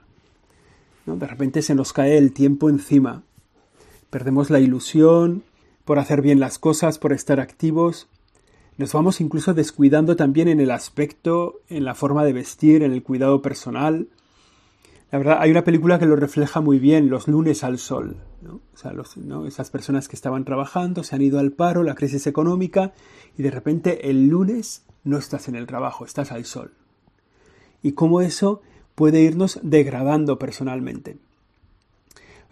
De 1.06 1.28
repente 1.28 1.62
se 1.62 1.76
nos 1.76 1.94
cae 1.94 2.18
el 2.18 2.34
tiempo 2.34 2.70
encima. 2.70 3.24
Perdemos 4.10 4.50
la 4.50 4.60
ilusión 4.60 5.44
por 5.86 6.00
hacer 6.00 6.22
bien 6.22 6.40
las 6.40 6.60
cosas, 6.60 7.00
por 7.00 7.14
estar 7.14 7.40
activos. 7.40 8.08
Nos 8.78 8.94
vamos 8.94 9.22
incluso 9.22 9.54
descuidando 9.54 10.16
también 10.16 10.48
en 10.50 10.60
el 10.60 10.72
aspecto, 10.72 11.62
en 11.70 11.86
la 11.86 11.96
forma 11.96 12.26
de 12.26 12.34
vestir, 12.34 12.84
en 12.84 12.92
el 12.92 13.04
cuidado 13.04 13.42
personal. 13.42 14.08
La 15.10 15.20
verdad, 15.20 15.38
hay 15.40 15.52
una 15.52 15.64
película 15.64 16.00
que 16.00 16.06
lo 16.06 16.18
refleja 16.18 16.60
muy 16.60 16.80
bien, 16.80 17.10
Los 17.10 17.28
lunes 17.28 17.64
al 17.64 17.78
sol. 17.78 18.18
esas 19.48 19.70
personas 19.70 20.08
que 20.10 20.18
estaban 20.18 20.44
trabajando 20.44 21.04
se 21.04 21.16
han 21.16 21.22
ido 21.22 21.40
al 21.40 21.52
paro, 21.52 21.84
la 21.84 21.96
crisis 21.96 22.28
económica, 22.28 22.94
y 23.38 23.44
de 23.44 23.52
repente 23.52 24.10
el 24.10 24.28
lunes 24.28 24.86
no 25.06 25.18
estás 25.18 25.48
en 25.48 25.56
el 25.56 25.66
trabajo, 25.66 26.04
estás 26.04 26.34
al 26.34 26.44
sol. 26.44 26.74
Y 27.82 27.94
cómo 27.94 28.20
eso 28.20 28.62
puede 28.96 29.22
irnos 29.22 29.60
degradando 29.64 30.38
personalmente. 30.40 31.18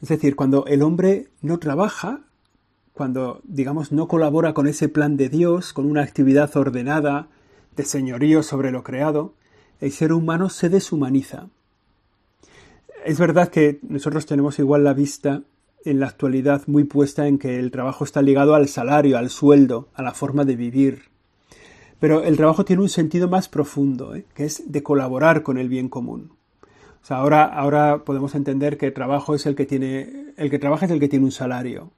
Es 0.02 0.08
decir, 0.08 0.36
cuando 0.38 0.66
el 0.68 0.82
hombre 0.82 1.30
no 1.42 1.60
trabaja, 1.60 2.22
cuando, 2.94 3.42
digamos, 3.44 3.92
no 3.92 4.08
colabora 4.08 4.54
con 4.54 4.68
ese 4.68 4.88
plan 4.88 5.18
de 5.18 5.28
Dios, 5.28 5.74
con 5.74 5.86
una 5.86 6.04
actividad 6.04 6.56
ordenada, 6.56 7.28
de 7.76 7.84
señorío 7.84 8.44
sobre 8.44 8.72
lo 8.72 8.84
creado, 8.84 9.34
el 9.82 9.92
ser 9.92 10.14
humano 10.14 10.50
se 10.50 10.70
deshumaniza. 10.70 11.50
Es 13.06 13.20
verdad 13.20 13.50
que 13.50 13.80
nosotros 13.84 14.26
tenemos 14.26 14.60
igual 14.60 14.84
la 14.84 14.94
vista 14.94 15.44
en 15.86 16.00
la 16.00 16.08
actualidad 16.08 16.64
muy 16.68 16.84
puesta 16.84 17.28
en 17.28 17.38
que 17.38 17.60
el 17.60 17.72
trabajo 17.72 18.04
está 18.04 18.22
ligado 18.22 18.56
al 18.56 18.68
salario, 18.68 19.18
al 19.18 19.30
sueldo, 19.30 19.90
a 19.94 20.02
la 20.02 20.14
forma 20.14 20.44
de 20.44 20.56
vivir. 20.56 21.04
Pero 22.00 22.24
el 22.24 22.36
trabajo 22.36 22.66
tiene 22.66 22.82
un 22.82 22.90
sentido 22.90 23.30
más 23.30 23.48
profundo, 23.48 24.16
¿eh? 24.16 24.26
que 24.34 24.46
es 24.46 24.72
de 24.72 24.84
colaborar 24.84 25.44
con 25.44 25.58
el 25.58 25.70
bien 25.70 25.88
común 25.88 26.32
ahora, 27.14 27.44
ahora 27.44 28.04
podemos 28.04 28.34
entender 28.36 28.78
que 28.78 28.88
el 28.88 28.94
trabajo 28.94 29.36
es 29.36 29.46
el 29.46 29.56
que 29.56 29.66
tiene, 29.66 30.34
el 30.38 30.50
que 30.50 30.60
trabaja 30.60 30.86
es 30.86 30.92
el 30.92 31.00
que 31.00 31.08
tiene 31.08 31.26
un 31.26 31.32
salario. 31.32 31.92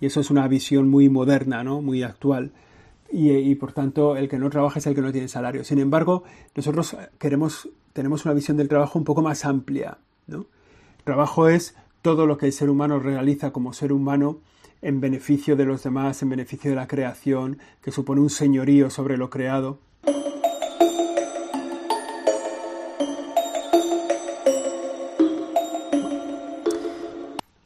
Y 0.00 0.06
eso 0.06 0.20
es 0.20 0.30
una 0.30 0.46
visión 0.48 0.88
muy 0.88 1.08
moderna, 1.08 1.64
¿no? 1.64 1.80
Muy 1.80 2.02
actual. 2.02 2.52
Y, 3.14 3.54
por 3.56 3.72
tanto, 3.72 4.16
el 4.16 4.26
que 4.28 4.38
no 4.38 4.48
trabaja 4.48 4.78
es 4.78 4.86
el 4.86 4.94
que 4.94 5.02
no 5.02 5.12
tiene 5.12 5.28
salario. 5.28 5.64
Sin 5.64 5.78
embargo, 5.78 6.24
nosotros 6.56 6.96
queremos, 7.18 7.68
tenemos 7.92 8.24
una 8.24 8.32
visión 8.32 8.56
del 8.56 8.68
trabajo 8.68 8.98
un 8.98 9.04
poco 9.04 9.20
más 9.20 9.44
amplia, 9.44 9.98
¿no? 10.26 10.46
Trabajo 11.04 11.48
es 11.48 11.74
todo 12.02 12.26
lo 12.26 12.38
que 12.38 12.46
el 12.46 12.52
ser 12.52 12.70
humano 12.70 12.98
realiza 12.98 13.52
como 13.52 13.72
ser 13.72 13.92
humano 13.92 14.38
en 14.80 15.00
beneficio 15.00 15.56
de 15.56 15.64
los 15.64 15.82
demás, 15.82 16.22
en 16.22 16.30
beneficio 16.30 16.70
de 16.70 16.76
la 16.76 16.88
creación, 16.88 17.58
que 17.80 17.92
supone 17.92 18.20
un 18.20 18.30
señorío 18.30 18.90
sobre 18.90 19.16
lo 19.16 19.30
creado. 19.30 19.78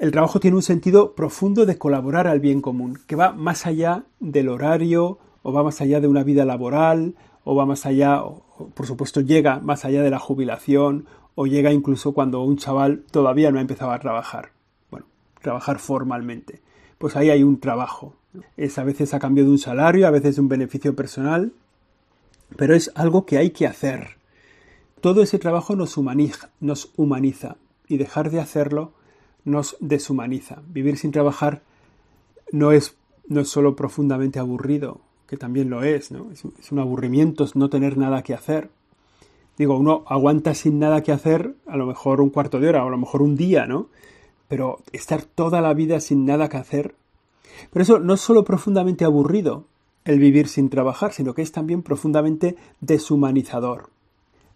el 0.06 0.12
trabajo 0.12 0.38
tiene 0.38 0.56
un 0.56 0.62
sentido 0.62 1.14
profundo 1.14 1.66
de 1.66 1.78
colaborar 1.78 2.28
al 2.28 2.38
bien 2.38 2.60
común, 2.60 3.00
que 3.08 3.16
va 3.16 3.32
más 3.32 3.66
allá 3.66 4.04
del 4.20 4.48
horario, 4.48 5.18
o 5.42 5.52
va 5.52 5.64
más 5.64 5.80
allá 5.80 6.00
de 6.00 6.06
una 6.06 6.22
vida 6.22 6.44
laboral, 6.44 7.16
o 7.42 7.56
va 7.56 7.66
más 7.66 7.86
allá, 7.86 8.22
o, 8.22 8.44
por 8.72 8.86
supuesto 8.86 9.20
llega 9.20 9.58
más 9.58 9.84
allá 9.84 10.02
de 10.02 10.10
la 10.10 10.20
jubilación, 10.20 11.06
o 11.36 11.46
llega 11.46 11.72
incluso 11.72 12.12
cuando 12.12 12.42
un 12.42 12.56
chaval 12.56 13.04
todavía 13.12 13.52
no 13.52 13.58
ha 13.58 13.60
empezado 13.60 13.92
a 13.92 14.00
trabajar. 14.00 14.50
Bueno, 14.90 15.06
trabajar 15.40 15.78
formalmente. 15.78 16.60
Pues 16.98 17.14
ahí 17.14 17.30
hay 17.30 17.44
un 17.44 17.60
trabajo. 17.60 18.14
Es 18.56 18.78
a 18.78 18.84
veces 18.84 19.14
a 19.14 19.20
cambio 19.20 19.44
de 19.44 19.50
un 19.50 19.58
salario, 19.58 20.08
a 20.08 20.10
veces 20.10 20.34
de 20.34 20.40
un 20.40 20.48
beneficio 20.48 20.96
personal, 20.96 21.52
pero 22.56 22.74
es 22.74 22.90
algo 22.96 23.24
que 23.24 23.38
hay 23.38 23.50
que 23.50 23.68
hacer. 23.68 24.16
Todo 25.00 25.22
ese 25.22 25.38
trabajo 25.38 25.76
nos 25.76 25.96
humaniza, 25.96 26.50
nos 26.58 26.90
humaniza 26.96 27.56
y 27.86 27.98
dejar 27.98 28.30
de 28.30 28.40
hacerlo 28.40 28.92
nos 29.46 29.76
deshumaniza. 29.80 30.60
Vivir 30.68 30.98
sin 30.98 31.12
trabajar 31.12 31.62
no 32.52 32.72
es, 32.72 32.96
no 33.28 33.40
es 33.40 33.48
solo 33.48 33.76
profundamente 33.76 34.38
aburrido, 34.38 35.00
que 35.26 35.38
también 35.38 35.70
lo 35.70 35.82
es, 35.82 36.10
¿no? 36.10 36.30
Es, 36.32 36.44
un 36.70 36.78
aburrimiento 36.78 37.46
no 37.54 37.70
tener 37.70 37.96
nada 37.96 38.22
que 38.22 38.34
hacer. 38.34 38.68
Digo, 39.58 39.76
uno 39.78 40.04
aguanta 40.06 40.54
sin 40.54 40.78
nada 40.78 41.02
que 41.02 41.12
hacer 41.12 41.54
a 41.66 41.76
lo 41.76 41.86
mejor 41.86 42.20
un 42.20 42.30
cuarto 42.30 42.60
de 42.60 42.68
hora 42.68 42.84
o 42.84 42.88
a 42.88 42.90
lo 42.90 42.98
mejor 42.98 43.22
un 43.22 43.36
día, 43.36 43.66
¿no? 43.66 43.88
Pero 44.48 44.80
estar 44.92 45.22
toda 45.22 45.60
la 45.60 45.74
vida 45.74 46.00
sin 46.00 46.26
nada 46.26 46.48
que 46.48 46.58
hacer. 46.58 46.94
Pero 47.72 47.82
eso 47.82 47.98
no 47.98 48.14
es 48.14 48.20
solo 48.20 48.44
profundamente 48.44 49.04
aburrido, 49.04 49.64
el 50.04 50.18
vivir 50.18 50.48
sin 50.48 50.68
trabajar, 50.68 51.12
sino 51.12 51.34
que 51.34 51.42
es 51.42 51.52
también 51.52 51.82
profundamente 51.82 52.56
deshumanizador. 52.80 53.90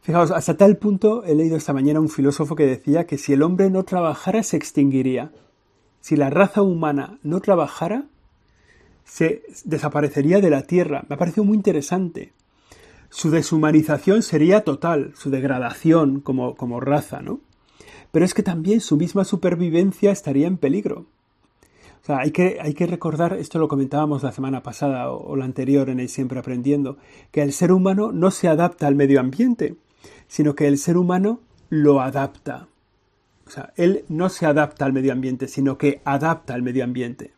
Fijaos, 0.02 0.30
hasta 0.30 0.56
tal 0.56 0.76
punto 0.76 1.24
he 1.24 1.34
leído 1.34 1.56
esta 1.56 1.72
mañana 1.72 2.00
un 2.00 2.08
filósofo 2.08 2.54
que 2.54 2.66
decía 2.66 3.06
que 3.06 3.18
si 3.18 3.32
el 3.32 3.42
hombre 3.42 3.68
no 3.68 3.84
trabajara 3.84 4.42
se 4.42 4.56
extinguiría. 4.56 5.32
Si 6.00 6.16
la 6.16 6.30
raza 6.30 6.62
humana 6.62 7.18
no 7.22 7.40
trabajara, 7.40 8.04
se 9.04 9.42
desaparecería 9.64 10.40
de 10.40 10.50
la 10.50 10.62
Tierra. 10.62 11.04
Me 11.08 11.16
ha 11.16 11.18
parecido 11.18 11.44
muy 11.44 11.56
interesante. 11.56 12.32
Su 13.10 13.30
deshumanización 13.30 14.22
sería 14.22 14.64
total, 14.64 15.12
su 15.14 15.30
degradación 15.30 16.20
como, 16.20 16.54
como 16.56 16.80
raza, 16.80 17.20
¿no? 17.20 17.40
Pero 18.12 18.24
es 18.24 18.34
que 18.34 18.42
también 18.42 18.80
su 18.80 18.96
misma 18.96 19.24
supervivencia 19.24 20.10
estaría 20.10 20.46
en 20.46 20.56
peligro. 20.56 21.06
O 22.02 22.06
sea, 22.06 22.18
hay 22.20 22.30
que, 22.30 22.58
hay 22.60 22.72
que 22.72 22.86
recordar, 22.86 23.34
esto 23.34 23.58
lo 23.58 23.68
comentábamos 23.68 24.22
la 24.22 24.32
semana 24.32 24.62
pasada 24.62 25.10
o, 25.12 25.32
o 25.32 25.36
la 25.36 25.44
anterior 25.44 25.90
en 25.90 26.00
el 26.00 26.08
Siempre 26.08 26.38
Aprendiendo, 26.38 26.96
que 27.30 27.42
el 27.42 27.52
ser 27.52 27.72
humano 27.72 28.10
no 28.10 28.30
se 28.30 28.48
adapta 28.48 28.86
al 28.86 28.94
medio 28.94 29.20
ambiente 29.20 29.76
sino 30.30 30.54
que 30.54 30.68
el 30.68 30.78
ser 30.78 30.96
humano 30.96 31.40
lo 31.68 32.00
adapta. 32.00 32.68
O 33.46 33.50
sea, 33.50 33.72
él 33.76 34.04
no 34.08 34.28
se 34.28 34.46
adapta 34.46 34.84
al 34.84 34.92
medio 34.92 35.12
ambiente, 35.12 35.48
sino 35.48 35.76
que 35.76 36.00
adapta 36.04 36.54
al 36.54 36.62
medio 36.62 36.84
ambiente. 36.84 37.32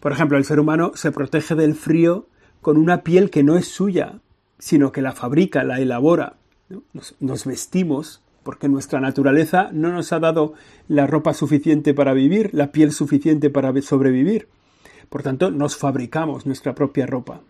Por 0.00 0.12
ejemplo, 0.12 0.38
el 0.38 0.46
ser 0.46 0.58
humano 0.58 0.92
se 0.94 1.12
protege 1.12 1.54
del 1.54 1.74
frío 1.74 2.26
con 2.62 2.78
una 2.78 3.02
piel 3.02 3.28
que 3.28 3.42
no 3.42 3.56
es 3.58 3.68
suya, 3.68 4.20
sino 4.58 4.92
que 4.92 5.02
la 5.02 5.12
fabrica, 5.12 5.64
la 5.64 5.80
elabora. 5.80 6.34
Nos, 7.20 7.44
vestimos 7.46 8.20
porque 8.42 8.68
nuestra 8.68 9.00
naturaleza 9.00 9.70
no 9.72 9.90
nos 9.90 10.12
ha 10.12 10.20
dado 10.20 10.54
la 10.86 11.06
ropa 11.06 11.34
suficiente 11.34 11.94
para 11.94 12.12
vivir, 12.12 12.50
la 12.52 12.72
piel 12.72 12.92
suficiente 12.92 13.50
para 13.50 13.72
sobrevivir. 13.82 14.48
Por 15.08 15.22
tanto, 15.22 15.50
nos 15.50 15.76
fabricamos 15.76 16.46
nuestra 16.46 16.74
propia 16.74 17.06
ropa. 17.06 17.40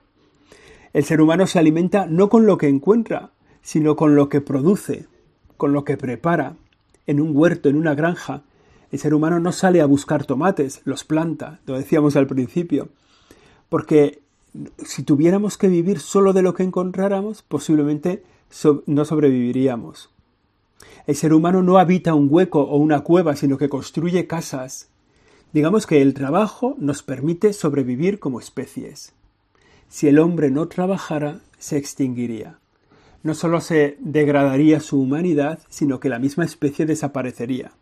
El 0.92 1.04
ser 1.04 1.20
humano 1.20 1.46
se 1.46 1.58
alimenta 1.58 2.06
no 2.06 2.28
con 2.28 2.46
lo 2.46 2.58
que 2.58 2.68
encuentra, 2.68 3.30
sino 3.62 3.96
con 3.96 4.14
lo 4.14 4.28
que 4.28 4.40
produce, 4.40 5.06
con 5.56 5.72
lo 5.72 5.84
que 5.84 5.96
prepara. 5.96 6.54
En 7.06 7.20
un 7.20 7.36
huerto, 7.36 7.68
en 7.68 7.76
una 7.76 7.94
granja, 7.94 8.42
el 8.90 8.98
ser 8.98 9.14
humano 9.14 9.40
no 9.40 9.52
sale 9.52 9.80
a 9.80 9.86
buscar 9.86 10.24
tomates, 10.24 10.80
los 10.84 11.04
planta, 11.04 11.60
lo 11.66 11.76
decíamos 11.76 12.16
al 12.16 12.26
principio, 12.26 12.88
porque 13.68 14.22
si 14.84 15.02
tuviéramos 15.02 15.56
que 15.58 15.68
vivir 15.68 16.00
solo 16.00 16.32
de 16.32 16.42
lo 16.42 16.54
que 16.54 16.62
encontráramos, 16.62 17.42
posiblemente 17.42 18.22
no 18.86 19.04
sobreviviríamos. 19.04 20.10
El 21.06 21.16
ser 21.16 21.32
humano 21.32 21.62
no 21.62 21.78
habita 21.78 22.14
un 22.14 22.28
hueco 22.30 22.62
o 22.62 22.76
una 22.76 23.00
cueva, 23.00 23.36
sino 23.36 23.58
que 23.58 23.68
construye 23.68 24.26
casas. 24.26 24.88
Digamos 25.52 25.86
que 25.86 26.02
el 26.02 26.14
trabajo 26.14 26.76
nos 26.78 27.02
permite 27.02 27.52
sobrevivir 27.52 28.18
como 28.18 28.40
especies. 28.40 29.12
Si 29.88 30.08
el 30.08 30.18
hombre 30.18 30.50
no 30.50 30.68
trabajara, 30.68 31.40
se 31.58 31.78
extinguiría 31.78 32.58
no 33.22 33.34
solo 33.34 33.60
se 33.60 33.96
degradaría 34.00 34.80
su 34.80 35.00
humanidad, 35.00 35.60
sino 35.68 36.00
que 36.00 36.08
la 36.08 36.18
misma 36.18 36.44
especie 36.44 36.86
desaparecería. 36.86 37.72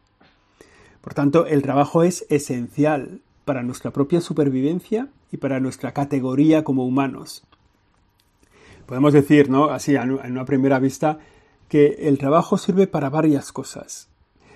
Por 1.00 1.14
tanto, 1.14 1.47
el 1.47 1.62
trabajo 1.62 2.02
es 2.02 2.26
esencial 2.30 3.21
para 3.47 3.62
nuestra 3.62 3.91
propia 3.91 4.21
supervivencia 4.21 5.09
y 5.33 5.38
para 5.38 5.59
nuestra 5.59 5.93
categoría 5.93 6.65
como 6.65 6.85
humanos. 6.85 7.45
Podemos 8.85 9.15
decir, 9.15 9.49
¿no? 9.49 9.71
Así, 9.71 9.97
en 9.97 10.11
una 10.11 10.45
primera 10.45 10.79
vista, 10.79 11.19
que 11.69 11.97
el 12.00 12.19
trabajo 12.19 12.59
sirve 12.59 12.87
para 12.87 13.09
varias 13.09 13.50
cosas. 13.53 14.11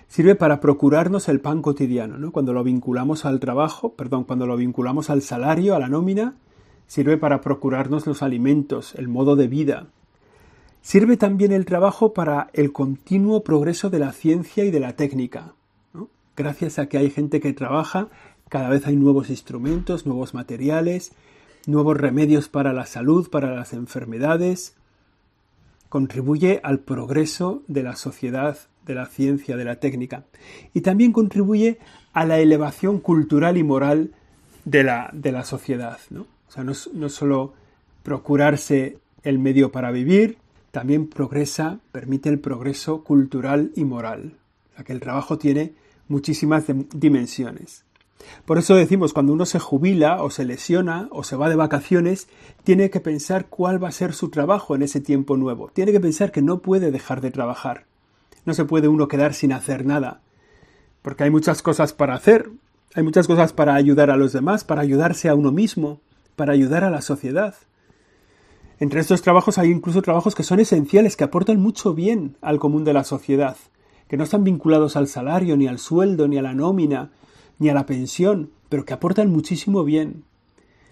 Sirve 0.09 0.35
para 0.35 0.61
procurarnos 0.61 1.31
el 1.31 1.41
pan 1.41 1.63
cotidiano, 1.63 2.19
¿no? 2.19 2.33
Cuando 2.33 2.53
lo 2.53 2.63
vinculamos 2.63 3.25
al 3.25 3.41
trabajo, 3.41 3.95
perdón, 3.95 4.25
cuando 4.25 4.47
lo 4.47 4.59
vinculamos 4.59 5.09
al 5.09 5.23
salario, 5.23 5.75
a 5.75 5.79
la 5.79 5.89
nómina, 5.89 6.35
sirve 6.87 7.17
para 7.17 7.41
procurarnos 7.41 8.07
los 8.07 8.23
alimentos, 8.23 8.95
el 8.97 9.09
modo 9.09 9.37
de 9.37 9.49
vida, 9.49 9.87
Sirve 10.83 11.19
también 11.19 11.53
el 11.53 11.67
trabajo 11.67 12.15
para 12.15 12.49
el 12.55 12.73
continuo 12.73 13.45
progreso 13.45 13.91
de 13.91 13.99
la 13.99 14.13
ciencia 14.13 14.65
y 14.65 14.71
de 14.71 14.81
la 14.81 14.97
técnica. 14.97 15.55
Gracias 16.37 16.79
a 16.79 16.87
que 16.87 16.97
hay 16.97 17.11
gente 17.11 17.39
que 17.41 17.53
trabaja, 17.53 18.09
cada 18.50 18.69
vez 18.69 18.87
hay 18.87 18.97
nuevos 18.97 19.30
instrumentos, 19.30 20.07
nuevos 20.07 20.35
materiales, 20.35 21.12
nuevos 21.66 21.97
remedios 21.97 22.49
para 22.49 22.73
la 22.73 22.85
salud, 22.85 23.30
para 23.30 23.54
las 23.54 23.73
enfermedades. 23.73 24.75
Contribuye 25.88 26.61
al 26.64 26.80
progreso 26.80 27.62
de 27.69 27.85
la 27.85 27.95
sociedad, 27.95 28.59
de 28.87 28.95
la 28.97 29.07
ciencia, 29.07 29.57
de 29.57 29.64
la 29.64 29.76
técnica. 29.76 30.25
Y 30.75 30.80
también 30.80 31.12
contribuye 31.12 31.78
a 32.12 32.26
la 32.26 32.40
elevación 32.40 32.99
cultural 32.99 33.57
y 33.57 33.62
moral 33.62 34.11
de 34.64 34.83
la, 34.83 35.11
de 35.12 35.30
la 35.30 35.45
sociedad. 35.45 35.99
¿no? 36.11 36.23
O 36.49 36.52
sea, 36.52 36.64
no, 36.64 36.73
no 36.92 37.09
solo 37.09 37.54
procurarse 38.02 38.99
el 39.23 39.38
medio 39.38 39.71
para 39.71 39.92
vivir, 39.92 40.38
también 40.73 41.07
progresa, 41.07 41.78
permite 41.92 42.28
el 42.28 42.40
progreso 42.40 43.04
cultural 43.04 43.71
y 43.76 43.85
moral. 43.85 44.35
O 44.76 44.83
que 44.83 44.92
el 44.92 44.99
trabajo 44.99 45.38
tiene 45.38 45.75
muchísimas 46.09 46.64
dimensiones. 46.92 47.85
Por 48.45 48.59
eso 48.59 48.75
decimos, 48.75 49.12
cuando 49.12 49.33
uno 49.33 49.47
se 49.47 49.59
jubila 49.59 50.23
o 50.23 50.31
se 50.31 50.45
lesiona 50.45 51.09
o 51.11 51.25
se 51.25 51.37
va 51.37 51.49
de 51.49 51.57
vacaciones, 51.57 52.29
tiene 52.65 52.91
que 52.91 53.00
pensar 53.00 53.47
cuál 53.47 53.83
va 53.83 53.89
a 53.89 53.93
ser 53.93 54.12
su 54.12 54.29
trabajo 54.29 54.75
en 54.75 54.83
ese 54.83 55.00
tiempo 55.00 55.37
nuevo. 55.37 55.71
Tiene 55.73 55.93
que 55.93 56.00
pensar 56.00 56.33
que 56.33 56.43
no 56.43 56.59
puede 56.59 56.91
dejar 56.91 57.21
de 57.21 57.31
trabajar. 57.31 57.87
No 58.45 58.55
se 58.55 58.65
puede 58.65 58.89
uno 58.89 59.09
quedar 59.09 59.35
sin 59.35 59.53
hacer 59.53 59.85
nada. 59.85 60.21
Porque 61.03 61.25
hay 61.25 61.31
muchas 61.31 61.62
cosas 61.62 61.93
para 61.93 62.15
hacer, 62.15 62.50
hay 62.95 63.03
muchas 63.03 63.27
cosas 63.27 63.53
para 63.53 63.75
ayudar 63.75 64.11
a 64.11 64.17
los 64.17 64.33
demás, 64.33 64.65
para 64.65 64.83
ayudarse 64.83 65.29
a 65.29 65.35
uno 65.35 65.53
mismo, 65.53 66.00
para 66.37 66.53
ayudar 66.53 66.85
a 66.85 66.91
la 66.91 67.03
sociedad. 67.03 67.55
Entre 68.81 69.00
estos 69.00 69.21
trabajos 69.23 69.59
hay 69.59 69.71
incluso 69.71 70.00
trabajos 70.00 70.35
que 70.35 70.43
son 70.43 70.59
esenciales, 70.59 71.17
que 71.17 71.25
aportan 71.25 71.61
mucho 71.61 71.95
bien 71.95 72.37
al 72.41 72.59
común 72.59 72.83
de 72.85 72.95
la 72.95 73.05
sociedad, 73.05 73.57
que 74.09 74.17
no 74.17 74.25
están 74.25 74.43
vinculados 74.43 74.97
al 74.97 75.07
salario, 75.07 75.57
ni 75.57 75.67
al 75.69 75.79
sueldo, 75.79 76.29
ni 76.29 76.39
a 76.39 76.43
la 76.43 76.55
nómina, 76.55 77.11
ni 77.61 77.69
a 77.69 77.75
la 77.75 77.87
pensión, 77.87 78.50
pero 78.69 78.85
que 78.85 78.93
aportan 78.93 79.31
muchísimo 79.31 79.85
bien. 79.85 80.25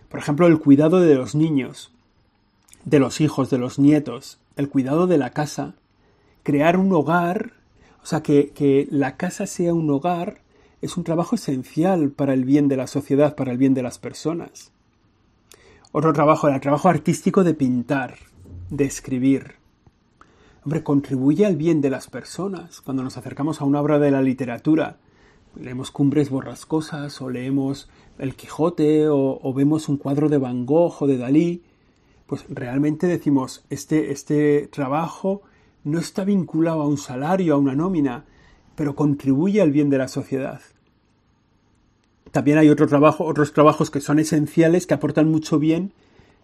Por 0.08 0.20
ejemplo, 0.20 0.46
el 0.46 0.60
cuidado 0.60 1.00
de 1.00 1.16
los 1.16 1.34
niños, 1.34 1.90
de 2.84 3.00
los 3.00 3.20
hijos, 3.20 3.50
de 3.50 3.58
los 3.58 3.80
nietos, 3.80 4.38
el 4.54 4.68
cuidado 4.68 5.08
de 5.08 5.18
la 5.18 5.30
casa, 5.30 5.74
crear 6.44 6.76
un 6.76 6.92
hogar, 6.92 7.54
o 8.02 8.06
sea, 8.06 8.22
que, 8.22 8.50
que 8.50 8.86
la 8.90 9.16
casa 9.16 9.46
sea 9.46 9.74
un 9.74 9.90
hogar, 9.90 10.42
es 10.80 10.96
un 10.96 11.04
trabajo 11.04 11.34
esencial 11.34 12.10
para 12.10 12.34
el 12.34 12.44
bien 12.44 12.68
de 12.68 12.76
la 12.76 12.86
sociedad, 12.86 13.34
para 13.34 13.50
el 13.50 13.58
bien 13.58 13.74
de 13.74 13.82
las 13.82 13.98
personas. 13.98 14.70
Otro 15.90 16.12
trabajo, 16.12 16.48
el 16.48 16.60
trabajo 16.60 16.88
artístico 16.88 17.44
de 17.44 17.54
pintar, 17.54 18.18
de 18.70 18.84
escribir. 18.84 19.54
Hombre, 20.64 20.82
contribuye 20.82 21.46
al 21.46 21.56
bien 21.56 21.80
de 21.80 21.88
las 21.88 22.08
personas. 22.08 22.82
Cuando 22.82 23.02
nos 23.02 23.16
acercamos 23.16 23.60
a 23.60 23.64
una 23.64 23.80
obra 23.80 23.98
de 23.98 24.10
la 24.10 24.20
literatura, 24.20 24.98
leemos 25.56 25.90
Cumbres 25.90 26.30
Borrascosas 26.30 27.20
o 27.20 27.30
leemos 27.30 27.88
El 28.18 28.34
Quijote 28.34 29.08
o, 29.08 29.52
vemos 29.54 29.88
un 29.88 29.96
cuadro 29.96 30.28
de 30.28 30.38
Van 30.38 30.66
Gogh 30.66 31.02
o 31.02 31.06
de 31.06 31.18
Dalí, 31.18 31.62
pues 32.26 32.44
realmente 32.48 33.06
decimos, 33.06 33.64
este, 33.70 34.12
este 34.12 34.68
trabajo 34.68 35.42
no 35.84 35.98
está 35.98 36.24
vinculado 36.24 36.82
a 36.82 36.86
un 36.86 36.98
salario, 36.98 37.54
a 37.54 37.58
una 37.58 37.74
nómina, 37.74 38.24
pero 38.74 38.94
contribuye 38.94 39.62
al 39.62 39.72
bien 39.72 39.90
de 39.90 39.98
la 39.98 40.08
sociedad. 40.08 40.60
También 42.30 42.58
hay 42.58 42.68
otro 42.68 42.86
trabajo, 42.86 43.24
otros 43.24 43.52
trabajos 43.52 43.90
que 43.90 44.00
son 44.00 44.18
esenciales, 44.18 44.86
que 44.86 44.94
aportan 44.94 45.30
mucho 45.30 45.58
bien, 45.58 45.92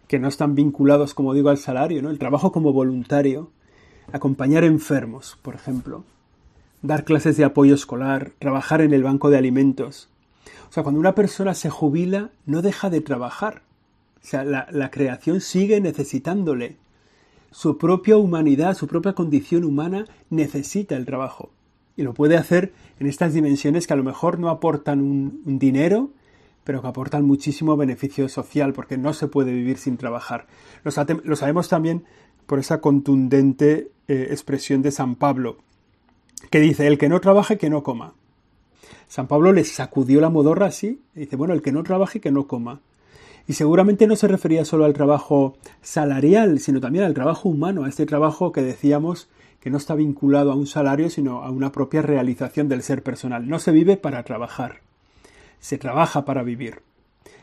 que 0.09 0.19
no 0.19 0.29
están 0.29 0.55
vinculados, 0.55 1.15
como 1.15 1.35
digo, 1.35 1.51
al 1.51 1.59
salario, 1.59 2.03
¿no? 2.03 2.11
El 2.11 2.19
trabajo 2.19 2.53
como 2.53 2.73
voluntario, 2.73 3.51
acompañar 4.13 4.65
enfermos, 4.65 5.39
por 5.43 5.55
ejemplo, 5.55 6.05
dar 6.85 7.05
clases 7.05 7.38
de 7.38 7.45
apoyo 7.45 7.75
escolar, 7.75 8.33
trabajar 8.38 8.83
en 8.83 8.93
el 8.93 9.03
banco 9.03 9.31
de 9.31 9.38
alimentos. 9.38 10.11
O 10.69 10.73
sea, 10.73 10.83
cuando 10.83 11.00
una 11.00 11.14
persona 11.14 11.55
se 11.55 11.71
jubila, 11.71 12.31
no 12.45 12.61
deja 12.61 12.91
de 12.91 13.00
trabajar. 13.00 13.62
O 14.23 14.26
sea, 14.26 14.45
la, 14.45 14.91
creación 14.91 15.41
sigue 15.41 15.81
necesitándole. 15.81 16.76
Su 17.50 17.79
propia 17.79 18.19
humanidad, 18.19 18.75
su 18.75 18.87
propia 18.87 19.14
condición 19.14 19.64
humana 19.64 20.05
necesita 20.29 20.95
el 20.97 21.07
trabajo. 21.07 21.50
Y 21.97 22.03
lo 22.03 22.12
puede 22.12 22.37
hacer 22.37 22.73
en 23.00 23.07
estas 23.07 23.33
dimensiones 23.33 23.87
que 23.87 23.95
a 23.95 23.97
lo 23.97 24.05
mejor 24.05 24.38
no 24.38 24.50
aportan 24.50 25.00
un, 25.00 25.59
dinero, 25.59 26.11
pero 26.64 26.83
que 26.83 26.88
aportan 26.88 27.25
muchísimo 27.25 27.79
beneficio 27.79 28.29
social, 28.29 28.75
porque 28.75 28.99
no 28.99 29.14
se 29.14 29.29
puede 29.29 29.53
vivir 29.53 29.79
sin 29.79 29.97
trabajar. 29.97 30.47
Lo, 30.83 30.93
lo 31.25 31.37
sabemos 31.37 31.71
también 31.71 32.05
por 32.47 32.59
esa 32.59 32.83
contundente 32.83 33.91
eh, 34.07 34.26
expresión 34.31 34.83
de 34.83 34.91
San 34.91 35.14
Pablo, 35.14 35.59
que 36.55 36.61
dice, 36.61 36.87
el 36.87 36.99
que 36.99 37.09
no 37.09 37.21
trabaje, 37.21 37.59
que 37.59 37.69
no 37.69 37.83
coma. 37.83 38.15
San 39.09 39.27
Pablo 39.27 39.53
les 39.53 39.73
sacudió 39.73 40.21
la 40.21 40.31
modorra 40.31 40.67
así, 40.67 41.03
y 41.17 41.21
dice, 41.23 41.35
bueno, 41.35 41.53
el 41.53 41.63
que 41.63 41.73
no 41.73 41.83
trabaje, 41.83 42.21
que 42.21 42.31
no 42.31 42.47
coma. 42.47 42.81
Y 43.49 43.55
seguramente 43.55 44.07
no 44.07 44.15
se 44.15 44.29
refería 44.29 44.65
solo 44.65 44.85
al 44.85 44.93
trabajo 44.93 45.57
salarial, 45.83 46.61
sino 46.61 46.81
también 46.81 47.07
al 47.07 47.13
trabajo 47.13 47.49
humano, 47.49 47.83
a 47.83 47.89
este 47.89 48.07
trabajo 48.07 48.53
que 48.53 48.63
decíamos 48.63 49.29
que 49.59 49.69
no 49.69 49.79
está 49.79 49.97
vinculado 49.97 50.53
a 50.53 50.55
un 50.55 50.69
salario, 50.69 51.11
sino 51.11 51.43
a 51.43 51.51
una 51.51 51.73
propia 51.73 52.03
realización 52.03 52.69
del 52.69 52.85
ser 52.85 53.03
personal. 53.03 53.49
No 53.49 53.59
se 53.59 53.73
vive 53.73 53.97
para 53.97 54.23
trabajar, 54.23 54.77
se 55.59 55.77
trabaja 55.77 56.25
para 56.25 56.45
vivir, 56.45 56.83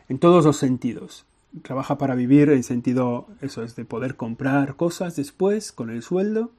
en 0.08 0.18
todos 0.20 0.46
los 0.46 0.56
sentidos. 0.56 1.26
Trabaja 1.60 1.98
para 1.98 2.14
vivir 2.14 2.48
en 2.48 2.62
sentido, 2.62 3.26
eso 3.42 3.62
es, 3.62 3.76
de 3.76 3.84
poder 3.84 4.16
comprar 4.16 4.76
cosas 4.76 5.16
después 5.16 5.70
con 5.70 5.90
el 5.90 6.02
sueldo. 6.02 6.52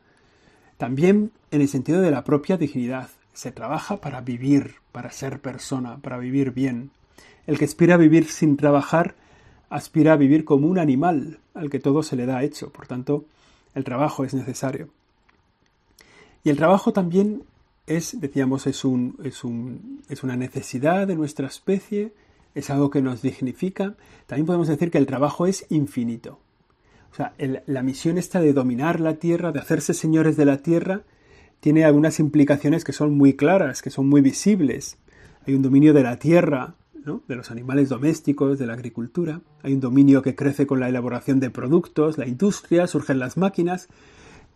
También 0.77 1.31
en 1.51 1.61
el 1.61 1.67
sentido 1.67 2.01
de 2.01 2.11
la 2.11 2.23
propia 2.23 2.57
dignidad. 2.57 3.09
Se 3.33 3.51
trabaja 3.51 3.97
para 3.97 4.21
vivir, 4.21 4.75
para 4.91 5.11
ser 5.11 5.39
persona, 5.39 5.97
para 5.97 6.17
vivir 6.17 6.51
bien. 6.51 6.91
El 7.47 7.57
que 7.57 7.65
aspira 7.65 7.95
a 7.95 7.97
vivir 7.97 8.27
sin 8.27 8.57
trabajar 8.57 9.15
aspira 9.69 10.13
a 10.13 10.17
vivir 10.17 10.45
como 10.45 10.67
un 10.67 10.77
animal 10.77 11.39
al 11.55 11.69
que 11.69 11.79
todo 11.79 12.03
se 12.03 12.15
le 12.15 12.25
da 12.25 12.43
hecho. 12.43 12.71
Por 12.71 12.85
tanto, 12.87 13.25
el 13.73 13.83
trabajo 13.83 14.23
es 14.23 14.33
necesario. 14.33 14.89
Y 16.43 16.49
el 16.49 16.57
trabajo 16.57 16.93
también 16.93 17.43
es, 17.87 18.19
decíamos, 18.19 18.67
es, 18.67 18.85
un, 18.85 19.17
es, 19.23 19.43
un, 19.43 20.01
es 20.09 20.23
una 20.23 20.35
necesidad 20.35 21.07
de 21.07 21.15
nuestra 21.15 21.47
especie, 21.47 22.13
es 22.53 22.69
algo 22.69 22.89
que 22.89 23.01
nos 23.01 23.21
dignifica. 23.21 23.95
También 24.27 24.45
podemos 24.45 24.67
decir 24.67 24.91
que 24.91 24.97
el 24.97 25.05
trabajo 25.05 25.47
es 25.47 25.65
infinito. 25.69 26.39
O 27.13 27.15
sea, 27.15 27.33
el, 27.37 27.61
la 27.67 27.83
misión 27.83 28.17
esta 28.17 28.41
de 28.41 28.53
dominar 28.53 28.99
la 28.99 29.13
tierra, 29.13 29.51
de 29.51 29.59
hacerse 29.59 29.93
señores 29.93 30.35
de 30.35 30.45
la 30.45 30.57
tierra, 30.57 31.03
tiene 31.59 31.85
algunas 31.85 32.19
implicaciones 32.19 32.83
que 32.83 32.91
son 32.91 33.15
muy 33.15 33.35
claras, 33.35 33.83
que 33.83 33.91
son 33.91 34.09
muy 34.09 34.21
visibles. 34.21 34.97
Hay 35.45 35.53
un 35.53 35.61
dominio 35.61 35.93
de 35.93 36.01
la 36.01 36.17
tierra, 36.17 36.73
de 37.27 37.35
los 37.35 37.51
animales 37.51 37.89
domésticos, 37.89 38.57
de 38.57 38.65
la 38.65 38.73
agricultura. 38.73 39.41
Hay 39.61 39.73
un 39.73 39.79
dominio 39.79 40.23
que 40.23 40.35
crece 40.35 40.65
con 40.65 40.79
la 40.79 40.89
elaboración 40.89 41.39
de 41.39 41.51
productos, 41.51 42.17
la 42.17 42.27
industria, 42.27 42.87
surgen 42.87 43.19
las 43.19 43.37
máquinas. 43.37 43.89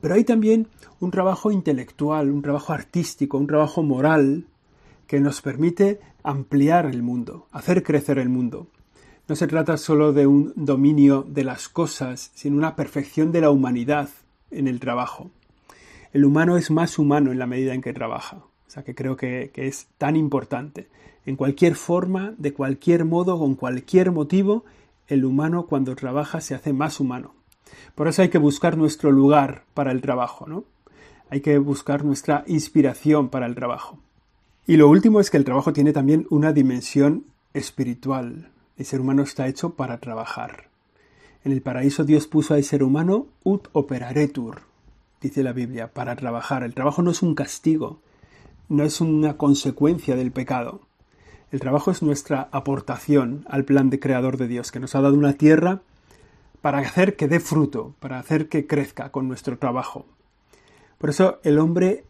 Pero 0.01 0.15
hay 0.15 0.23
también 0.23 0.67
un 0.99 1.11
trabajo 1.11 1.51
intelectual, 1.51 2.31
un 2.31 2.41
trabajo 2.41 2.73
artístico, 2.73 3.37
un 3.37 3.47
trabajo 3.47 3.83
moral 3.83 4.45
que 5.05 5.19
nos 5.19 5.43
permite 5.43 5.99
ampliar 6.23 6.87
el 6.87 7.03
mundo, 7.03 7.47
hacer 7.51 7.83
crecer 7.83 8.17
el 8.17 8.29
mundo. 8.29 8.67
No 9.27 9.35
se 9.35 9.47
trata 9.47 9.75
solo 9.75 10.13
de 10.13 10.25
un 10.25 10.53
dominio 10.55 11.25
de 11.27 11.43
las 11.43 11.67
cosas, 11.67 12.31
sino 12.33 12.55
una 12.55 12.77
perfección 12.77 13.33
de 13.33 13.41
la 13.41 13.51
humanidad 13.51 14.07
en 14.51 14.69
el 14.69 14.79
trabajo. 14.79 15.31
El 16.13 16.23
humano 16.23 16.55
es 16.55 16.71
más 16.71 16.97
humano 16.97 17.33
en 17.33 17.39
la 17.39 17.45
medida 17.45 17.73
en 17.73 17.81
que 17.81 17.93
trabaja. 17.93 18.37
O 18.37 18.69
sea 18.69 18.83
que 18.83 18.95
creo 18.95 19.17
que, 19.17 19.51
que 19.53 19.67
es 19.67 19.87
tan 19.97 20.15
importante. 20.15 20.87
En 21.25 21.35
cualquier 21.35 21.75
forma, 21.75 22.35
de 22.37 22.53
cualquier 22.53 23.03
modo, 23.03 23.37
con 23.37 23.55
cualquier 23.55 24.11
motivo, 24.11 24.63
el 25.07 25.25
humano 25.25 25.65
cuando 25.65 25.93
trabaja 25.95 26.39
se 26.39 26.55
hace 26.55 26.71
más 26.71 27.01
humano. 27.01 27.33
Por 27.95 28.07
eso 28.07 28.21
hay 28.21 28.29
que 28.29 28.37
buscar 28.37 28.77
nuestro 28.77 29.11
lugar 29.11 29.65
para 29.73 29.91
el 29.91 29.99
trabajo, 29.99 30.47
¿no? 30.47 30.63
Hay 31.29 31.41
que 31.41 31.57
buscar 31.57 32.05
nuestra 32.05 32.45
inspiración 32.47 33.27
para 33.27 33.45
el 33.45 33.55
trabajo. 33.55 33.99
Y 34.65 34.77
lo 34.77 34.87
último 34.87 35.19
es 35.19 35.29
que 35.29 35.37
el 35.37 35.43
trabajo 35.43 35.73
tiene 35.73 35.91
también 35.91 36.25
una 36.29 36.53
dimensión 36.53 37.25
espiritual. 37.53 38.51
El 38.77 38.85
ser 38.85 39.01
humano 39.01 39.23
está 39.23 39.47
hecho 39.47 39.71
para 39.71 39.99
trabajar. 39.99 40.69
En 41.43 41.51
el 41.51 41.61
paraíso 41.61 42.03
Dios 42.03 42.27
puso 42.27 42.53
al 42.53 42.63
ser 42.63 42.83
humano 42.83 43.27
ut 43.43 43.67
operaretur, 43.71 44.61
dice 45.19 45.43
la 45.43 45.53
Biblia, 45.53 45.91
para 45.93 46.15
trabajar. 46.15 46.63
El 46.63 46.73
trabajo 46.73 47.01
no 47.01 47.11
es 47.11 47.21
un 47.21 47.33
castigo, 47.33 47.99
no 48.69 48.83
es 48.83 49.01
una 49.01 49.37
consecuencia 49.37 50.15
del 50.15 50.31
pecado. 50.31 50.81
El 51.51 51.59
trabajo 51.59 51.89
es 51.89 52.03
nuestra 52.03 52.49
aportación 52.51 53.45
al 53.49 53.63
plan 53.63 53.89
de 53.89 53.99
creador 53.99 54.37
de 54.37 54.47
Dios, 54.47 54.71
que 54.71 54.79
nos 54.79 54.93
ha 54.93 55.01
dado 55.01 55.15
una 55.15 55.33
tierra 55.33 55.81
para 56.61 56.79
hacer 56.79 57.15
que 57.15 57.27
dé 57.27 57.39
fruto, 57.39 57.95
para 57.99 58.19
hacer 58.19 58.49
que 58.49 58.67
crezca 58.67 59.11
con 59.11 59.27
nuestro 59.27 59.57
trabajo. 59.57 60.05
Por 60.97 61.09
eso 61.09 61.39
el 61.43 61.59
hombre 61.59 62.03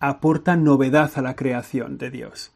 aporta 0.00 0.56
novedad 0.56 1.12
a 1.14 1.22
la 1.22 1.36
creación 1.36 1.96
de 1.96 2.10
Dios. 2.10 2.52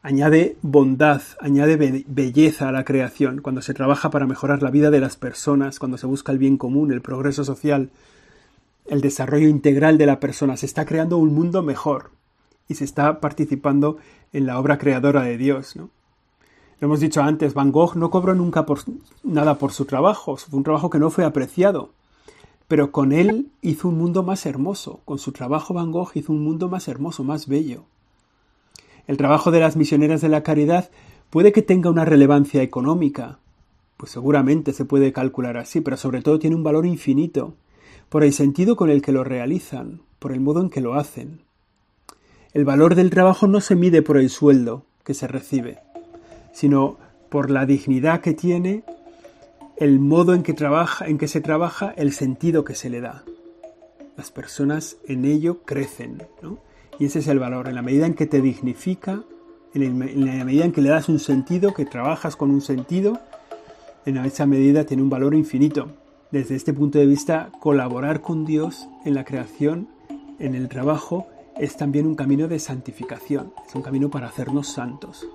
Añade 0.00 0.56
bondad, 0.62 1.22
añade 1.40 2.04
belleza 2.06 2.68
a 2.68 2.72
la 2.72 2.84
creación 2.84 3.40
cuando 3.42 3.62
se 3.62 3.74
trabaja 3.74 4.10
para 4.10 4.26
mejorar 4.26 4.62
la 4.62 4.70
vida 4.70 4.90
de 4.90 5.00
las 5.00 5.16
personas, 5.16 5.80
cuando 5.80 5.98
se 5.98 6.06
busca 6.06 6.30
el 6.30 6.38
bien 6.38 6.56
común, 6.56 6.92
el 6.92 7.02
progreso 7.02 7.42
social, 7.42 7.90
el 8.86 9.00
desarrollo 9.00 9.48
integral 9.48 9.98
de 9.98 10.06
la 10.06 10.20
persona. 10.20 10.56
Se 10.56 10.66
está 10.66 10.86
creando 10.86 11.18
un 11.18 11.34
mundo 11.34 11.64
mejor 11.64 12.12
y 12.68 12.74
se 12.74 12.84
está 12.84 13.18
participando 13.20 13.96
en 14.32 14.46
la 14.46 14.60
obra 14.60 14.78
creadora 14.78 15.22
de 15.22 15.36
Dios. 15.36 15.74
Lo 15.74 15.90
hemos 16.80 17.00
dicho 17.00 17.20
antes, 17.20 17.54
Van 17.54 17.72
Gogh 17.72 17.96
no 17.96 18.08
cobró 18.10 18.36
nunca 18.36 18.66
por, 18.66 18.78
nada 19.24 19.58
por 19.58 19.72
su 19.72 19.84
trabajo, 19.84 20.36
fue 20.36 20.58
un 20.58 20.64
trabajo 20.64 20.90
que 20.90 21.00
no 21.00 21.10
fue 21.10 21.24
apreciado, 21.24 21.90
pero 22.68 22.92
con 22.92 23.10
él 23.10 23.48
hizo 23.62 23.88
un 23.88 23.98
mundo 23.98 24.22
más 24.22 24.46
hermoso, 24.46 25.00
con 25.04 25.18
su 25.18 25.32
trabajo 25.32 25.74
Van 25.74 25.90
Gogh 25.90 26.12
hizo 26.14 26.32
un 26.32 26.44
mundo 26.44 26.68
más 26.68 26.86
hermoso, 26.86 27.24
más 27.24 27.48
bello. 27.48 27.82
El 29.08 29.16
trabajo 29.16 29.50
de 29.50 29.58
las 29.58 29.74
misioneras 29.74 30.20
de 30.20 30.28
la 30.28 30.42
caridad 30.42 30.90
puede 31.30 31.50
que 31.50 31.62
tenga 31.62 31.88
una 31.88 32.04
relevancia 32.04 32.62
económica, 32.62 33.38
pues 33.96 34.12
seguramente 34.12 34.74
se 34.74 34.84
puede 34.84 35.14
calcular 35.14 35.56
así, 35.56 35.80
pero 35.80 35.96
sobre 35.96 36.20
todo 36.20 36.38
tiene 36.38 36.54
un 36.54 36.62
valor 36.62 36.84
infinito, 36.84 37.54
por 38.10 38.22
el 38.22 38.34
sentido 38.34 38.76
con 38.76 38.90
el 38.90 39.00
que 39.00 39.12
lo 39.12 39.24
realizan, 39.24 40.02
por 40.18 40.30
el 40.32 40.40
modo 40.40 40.60
en 40.60 40.68
que 40.68 40.82
lo 40.82 40.92
hacen. 40.92 41.40
El 42.52 42.66
valor 42.66 42.94
del 42.94 43.08
trabajo 43.08 43.46
no 43.46 43.62
se 43.62 43.76
mide 43.76 44.02
por 44.02 44.18
el 44.18 44.28
sueldo 44.28 44.84
que 45.04 45.14
se 45.14 45.26
recibe, 45.26 45.78
sino 46.52 46.98
por 47.30 47.50
la 47.50 47.64
dignidad 47.64 48.20
que 48.20 48.34
tiene, 48.34 48.84
el 49.78 50.00
modo 50.00 50.34
en 50.34 50.42
que 50.42 50.52
trabaja, 50.52 51.06
en 51.06 51.16
que 51.16 51.28
se 51.28 51.40
trabaja, 51.40 51.94
el 51.96 52.12
sentido 52.12 52.62
que 52.62 52.74
se 52.74 52.90
le 52.90 53.00
da. 53.00 53.24
Las 54.18 54.30
personas 54.30 54.98
en 55.06 55.24
ello 55.24 55.62
crecen, 55.64 56.24
¿no? 56.42 56.67
Y 56.98 57.06
ese 57.06 57.20
es 57.20 57.28
el 57.28 57.38
valor, 57.38 57.68
en 57.68 57.74
la 57.74 57.82
medida 57.82 58.06
en 58.06 58.14
que 58.14 58.26
te 58.26 58.40
dignifica, 58.40 59.22
en 59.74 59.98
la 60.26 60.44
medida 60.44 60.64
en 60.64 60.72
que 60.72 60.80
le 60.80 60.88
das 60.88 61.08
un 61.08 61.18
sentido, 61.18 61.72
que 61.72 61.84
trabajas 61.84 62.34
con 62.34 62.50
un 62.50 62.60
sentido, 62.60 63.18
en 64.04 64.16
esa 64.16 64.46
medida 64.46 64.84
tiene 64.84 65.02
un 65.02 65.10
valor 65.10 65.34
infinito. 65.34 65.88
Desde 66.30 66.56
este 66.56 66.72
punto 66.72 66.98
de 66.98 67.06
vista, 67.06 67.50
colaborar 67.60 68.20
con 68.20 68.44
Dios 68.44 68.88
en 69.04 69.14
la 69.14 69.24
creación, 69.24 69.88
en 70.38 70.54
el 70.54 70.68
trabajo, 70.68 71.26
es 71.56 71.76
también 71.76 72.06
un 72.06 72.14
camino 72.14 72.48
de 72.48 72.58
santificación, 72.58 73.52
es 73.66 73.74
un 73.74 73.82
camino 73.82 74.10
para 74.10 74.28
hacernos 74.28 74.68
santos. 74.68 75.26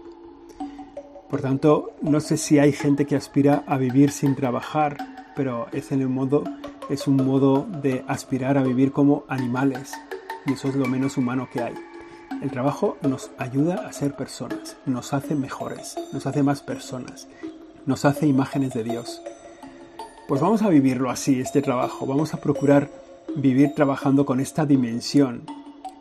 Por 1.30 1.42
tanto, 1.42 1.92
no 2.02 2.20
sé 2.20 2.38
si 2.38 2.60
hay 2.60 2.72
gente 2.74 3.06
que 3.06 3.16
aspira 3.16 3.64
a 3.68 3.78
vivir 3.78 4.12
sin 4.12 4.36
trabajar, 4.36 4.98
pero 5.36 5.68
es, 5.72 5.92
en 5.92 6.02
el 6.02 6.10
modo, 6.10 6.44
es 6.90 7.08
un 7.08 7.18
modo 7.18 7.66
de 7.82 8.04
aspirar 8.08 8.58
a 8.58 8.64
vivir 8.64 8.92
como 8.92 9.24
animales, 9.28 9.94
y 10.46 10.54
eso 10.54 10.68
es 10.68 10.76
lo 10.76 10.86
menos 10.86 11.18
humano 11.18 11.48
que 11.52 11.62
hay. 11.62 11.74
El 12.42 12.52
trabajo 12.52 12.98
nos 13.02 13.32
ayuda 13.38 13.88
a 13.88 13.94
ser 13.94 14.16
personas, 14.16 14.78
nos 14.86 15.14
hace 15.14 15.36
mejores, 15.36 15.96
nos 16.12 16.26
hace 16.26 16.44
más 16.44 16.62
personas, 16.62 17.28
nos 17.86 18.06
hace 18.06 18.28
imágenes 18.28 18.74
de 18.74 18.84
Dios. 18.84 19.22
Pues 20.28 20.42
vamos 20.42 20.62
a 20.62 20.70
vivirlo 20.70 21.10
así, 21.10 21.40
este 21.40 21.62
trabajo, 21.62 22.06
vamos 22.06 22.34
a 22.34 22.38
procurar 22.38 22.90
vivir 23.36 23.74
trabajando 23.76 24.26
con 24.26 24.40
esta 24.40 24.66
dimensión, 24.66 25.44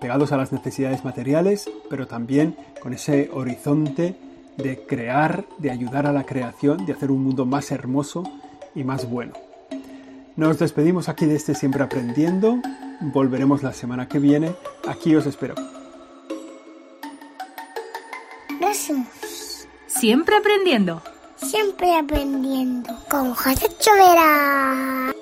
pegados 0.00 0.32
a 0.32 0.36
las 0.36 0.52
necesidades 0.52 1.04
materiales, 1.04 1.70
pero 1.88 2.06
también 2.06 2.56
con 2.80 2.92
ese 2.92 3.30
horizonte 3.32 4.16
de 4.56 4.78
crear, 4.86 5.44
de 5.58 5.70
ayudar 5.70 6.06
a 6.06 6.12
la 6.12 6.24
creación, 6.24 6.86
de 6.86 6.92
hacer 6.92 7.10
un 7.10 7.22
mundo 7.22 7.46
más 7.46 7.70
hermoso 7.70 8.24
y 8.74 8.84
más 8.84 9.08
bueno. 9.08 9.32
Nos 10.36 10.58
despedimos 10.58 11.08
aquí 11.08 11.26
de 11.26 11.36
este 11.36 11.54
Siempre 11.54 11.82
Aprendiendo. 11.82 12.58
Volveremos 13.02 13.62
la 13.62 13.72
semana 13.72 14.06
que 14.06 14.18
viene. 14.18 14.54
Aquí 14.86 15.14
os 15.16 15.26
espero. 15.26 15.54
Siempre 19.86 20.36
aprendiendo. 20.36 21.02
Siempre 21.36 21.96
aprendiendo. 21.96 22.96
Con 23.08 23.34
José 23.34 23.68
Chovera. 23.78 25.12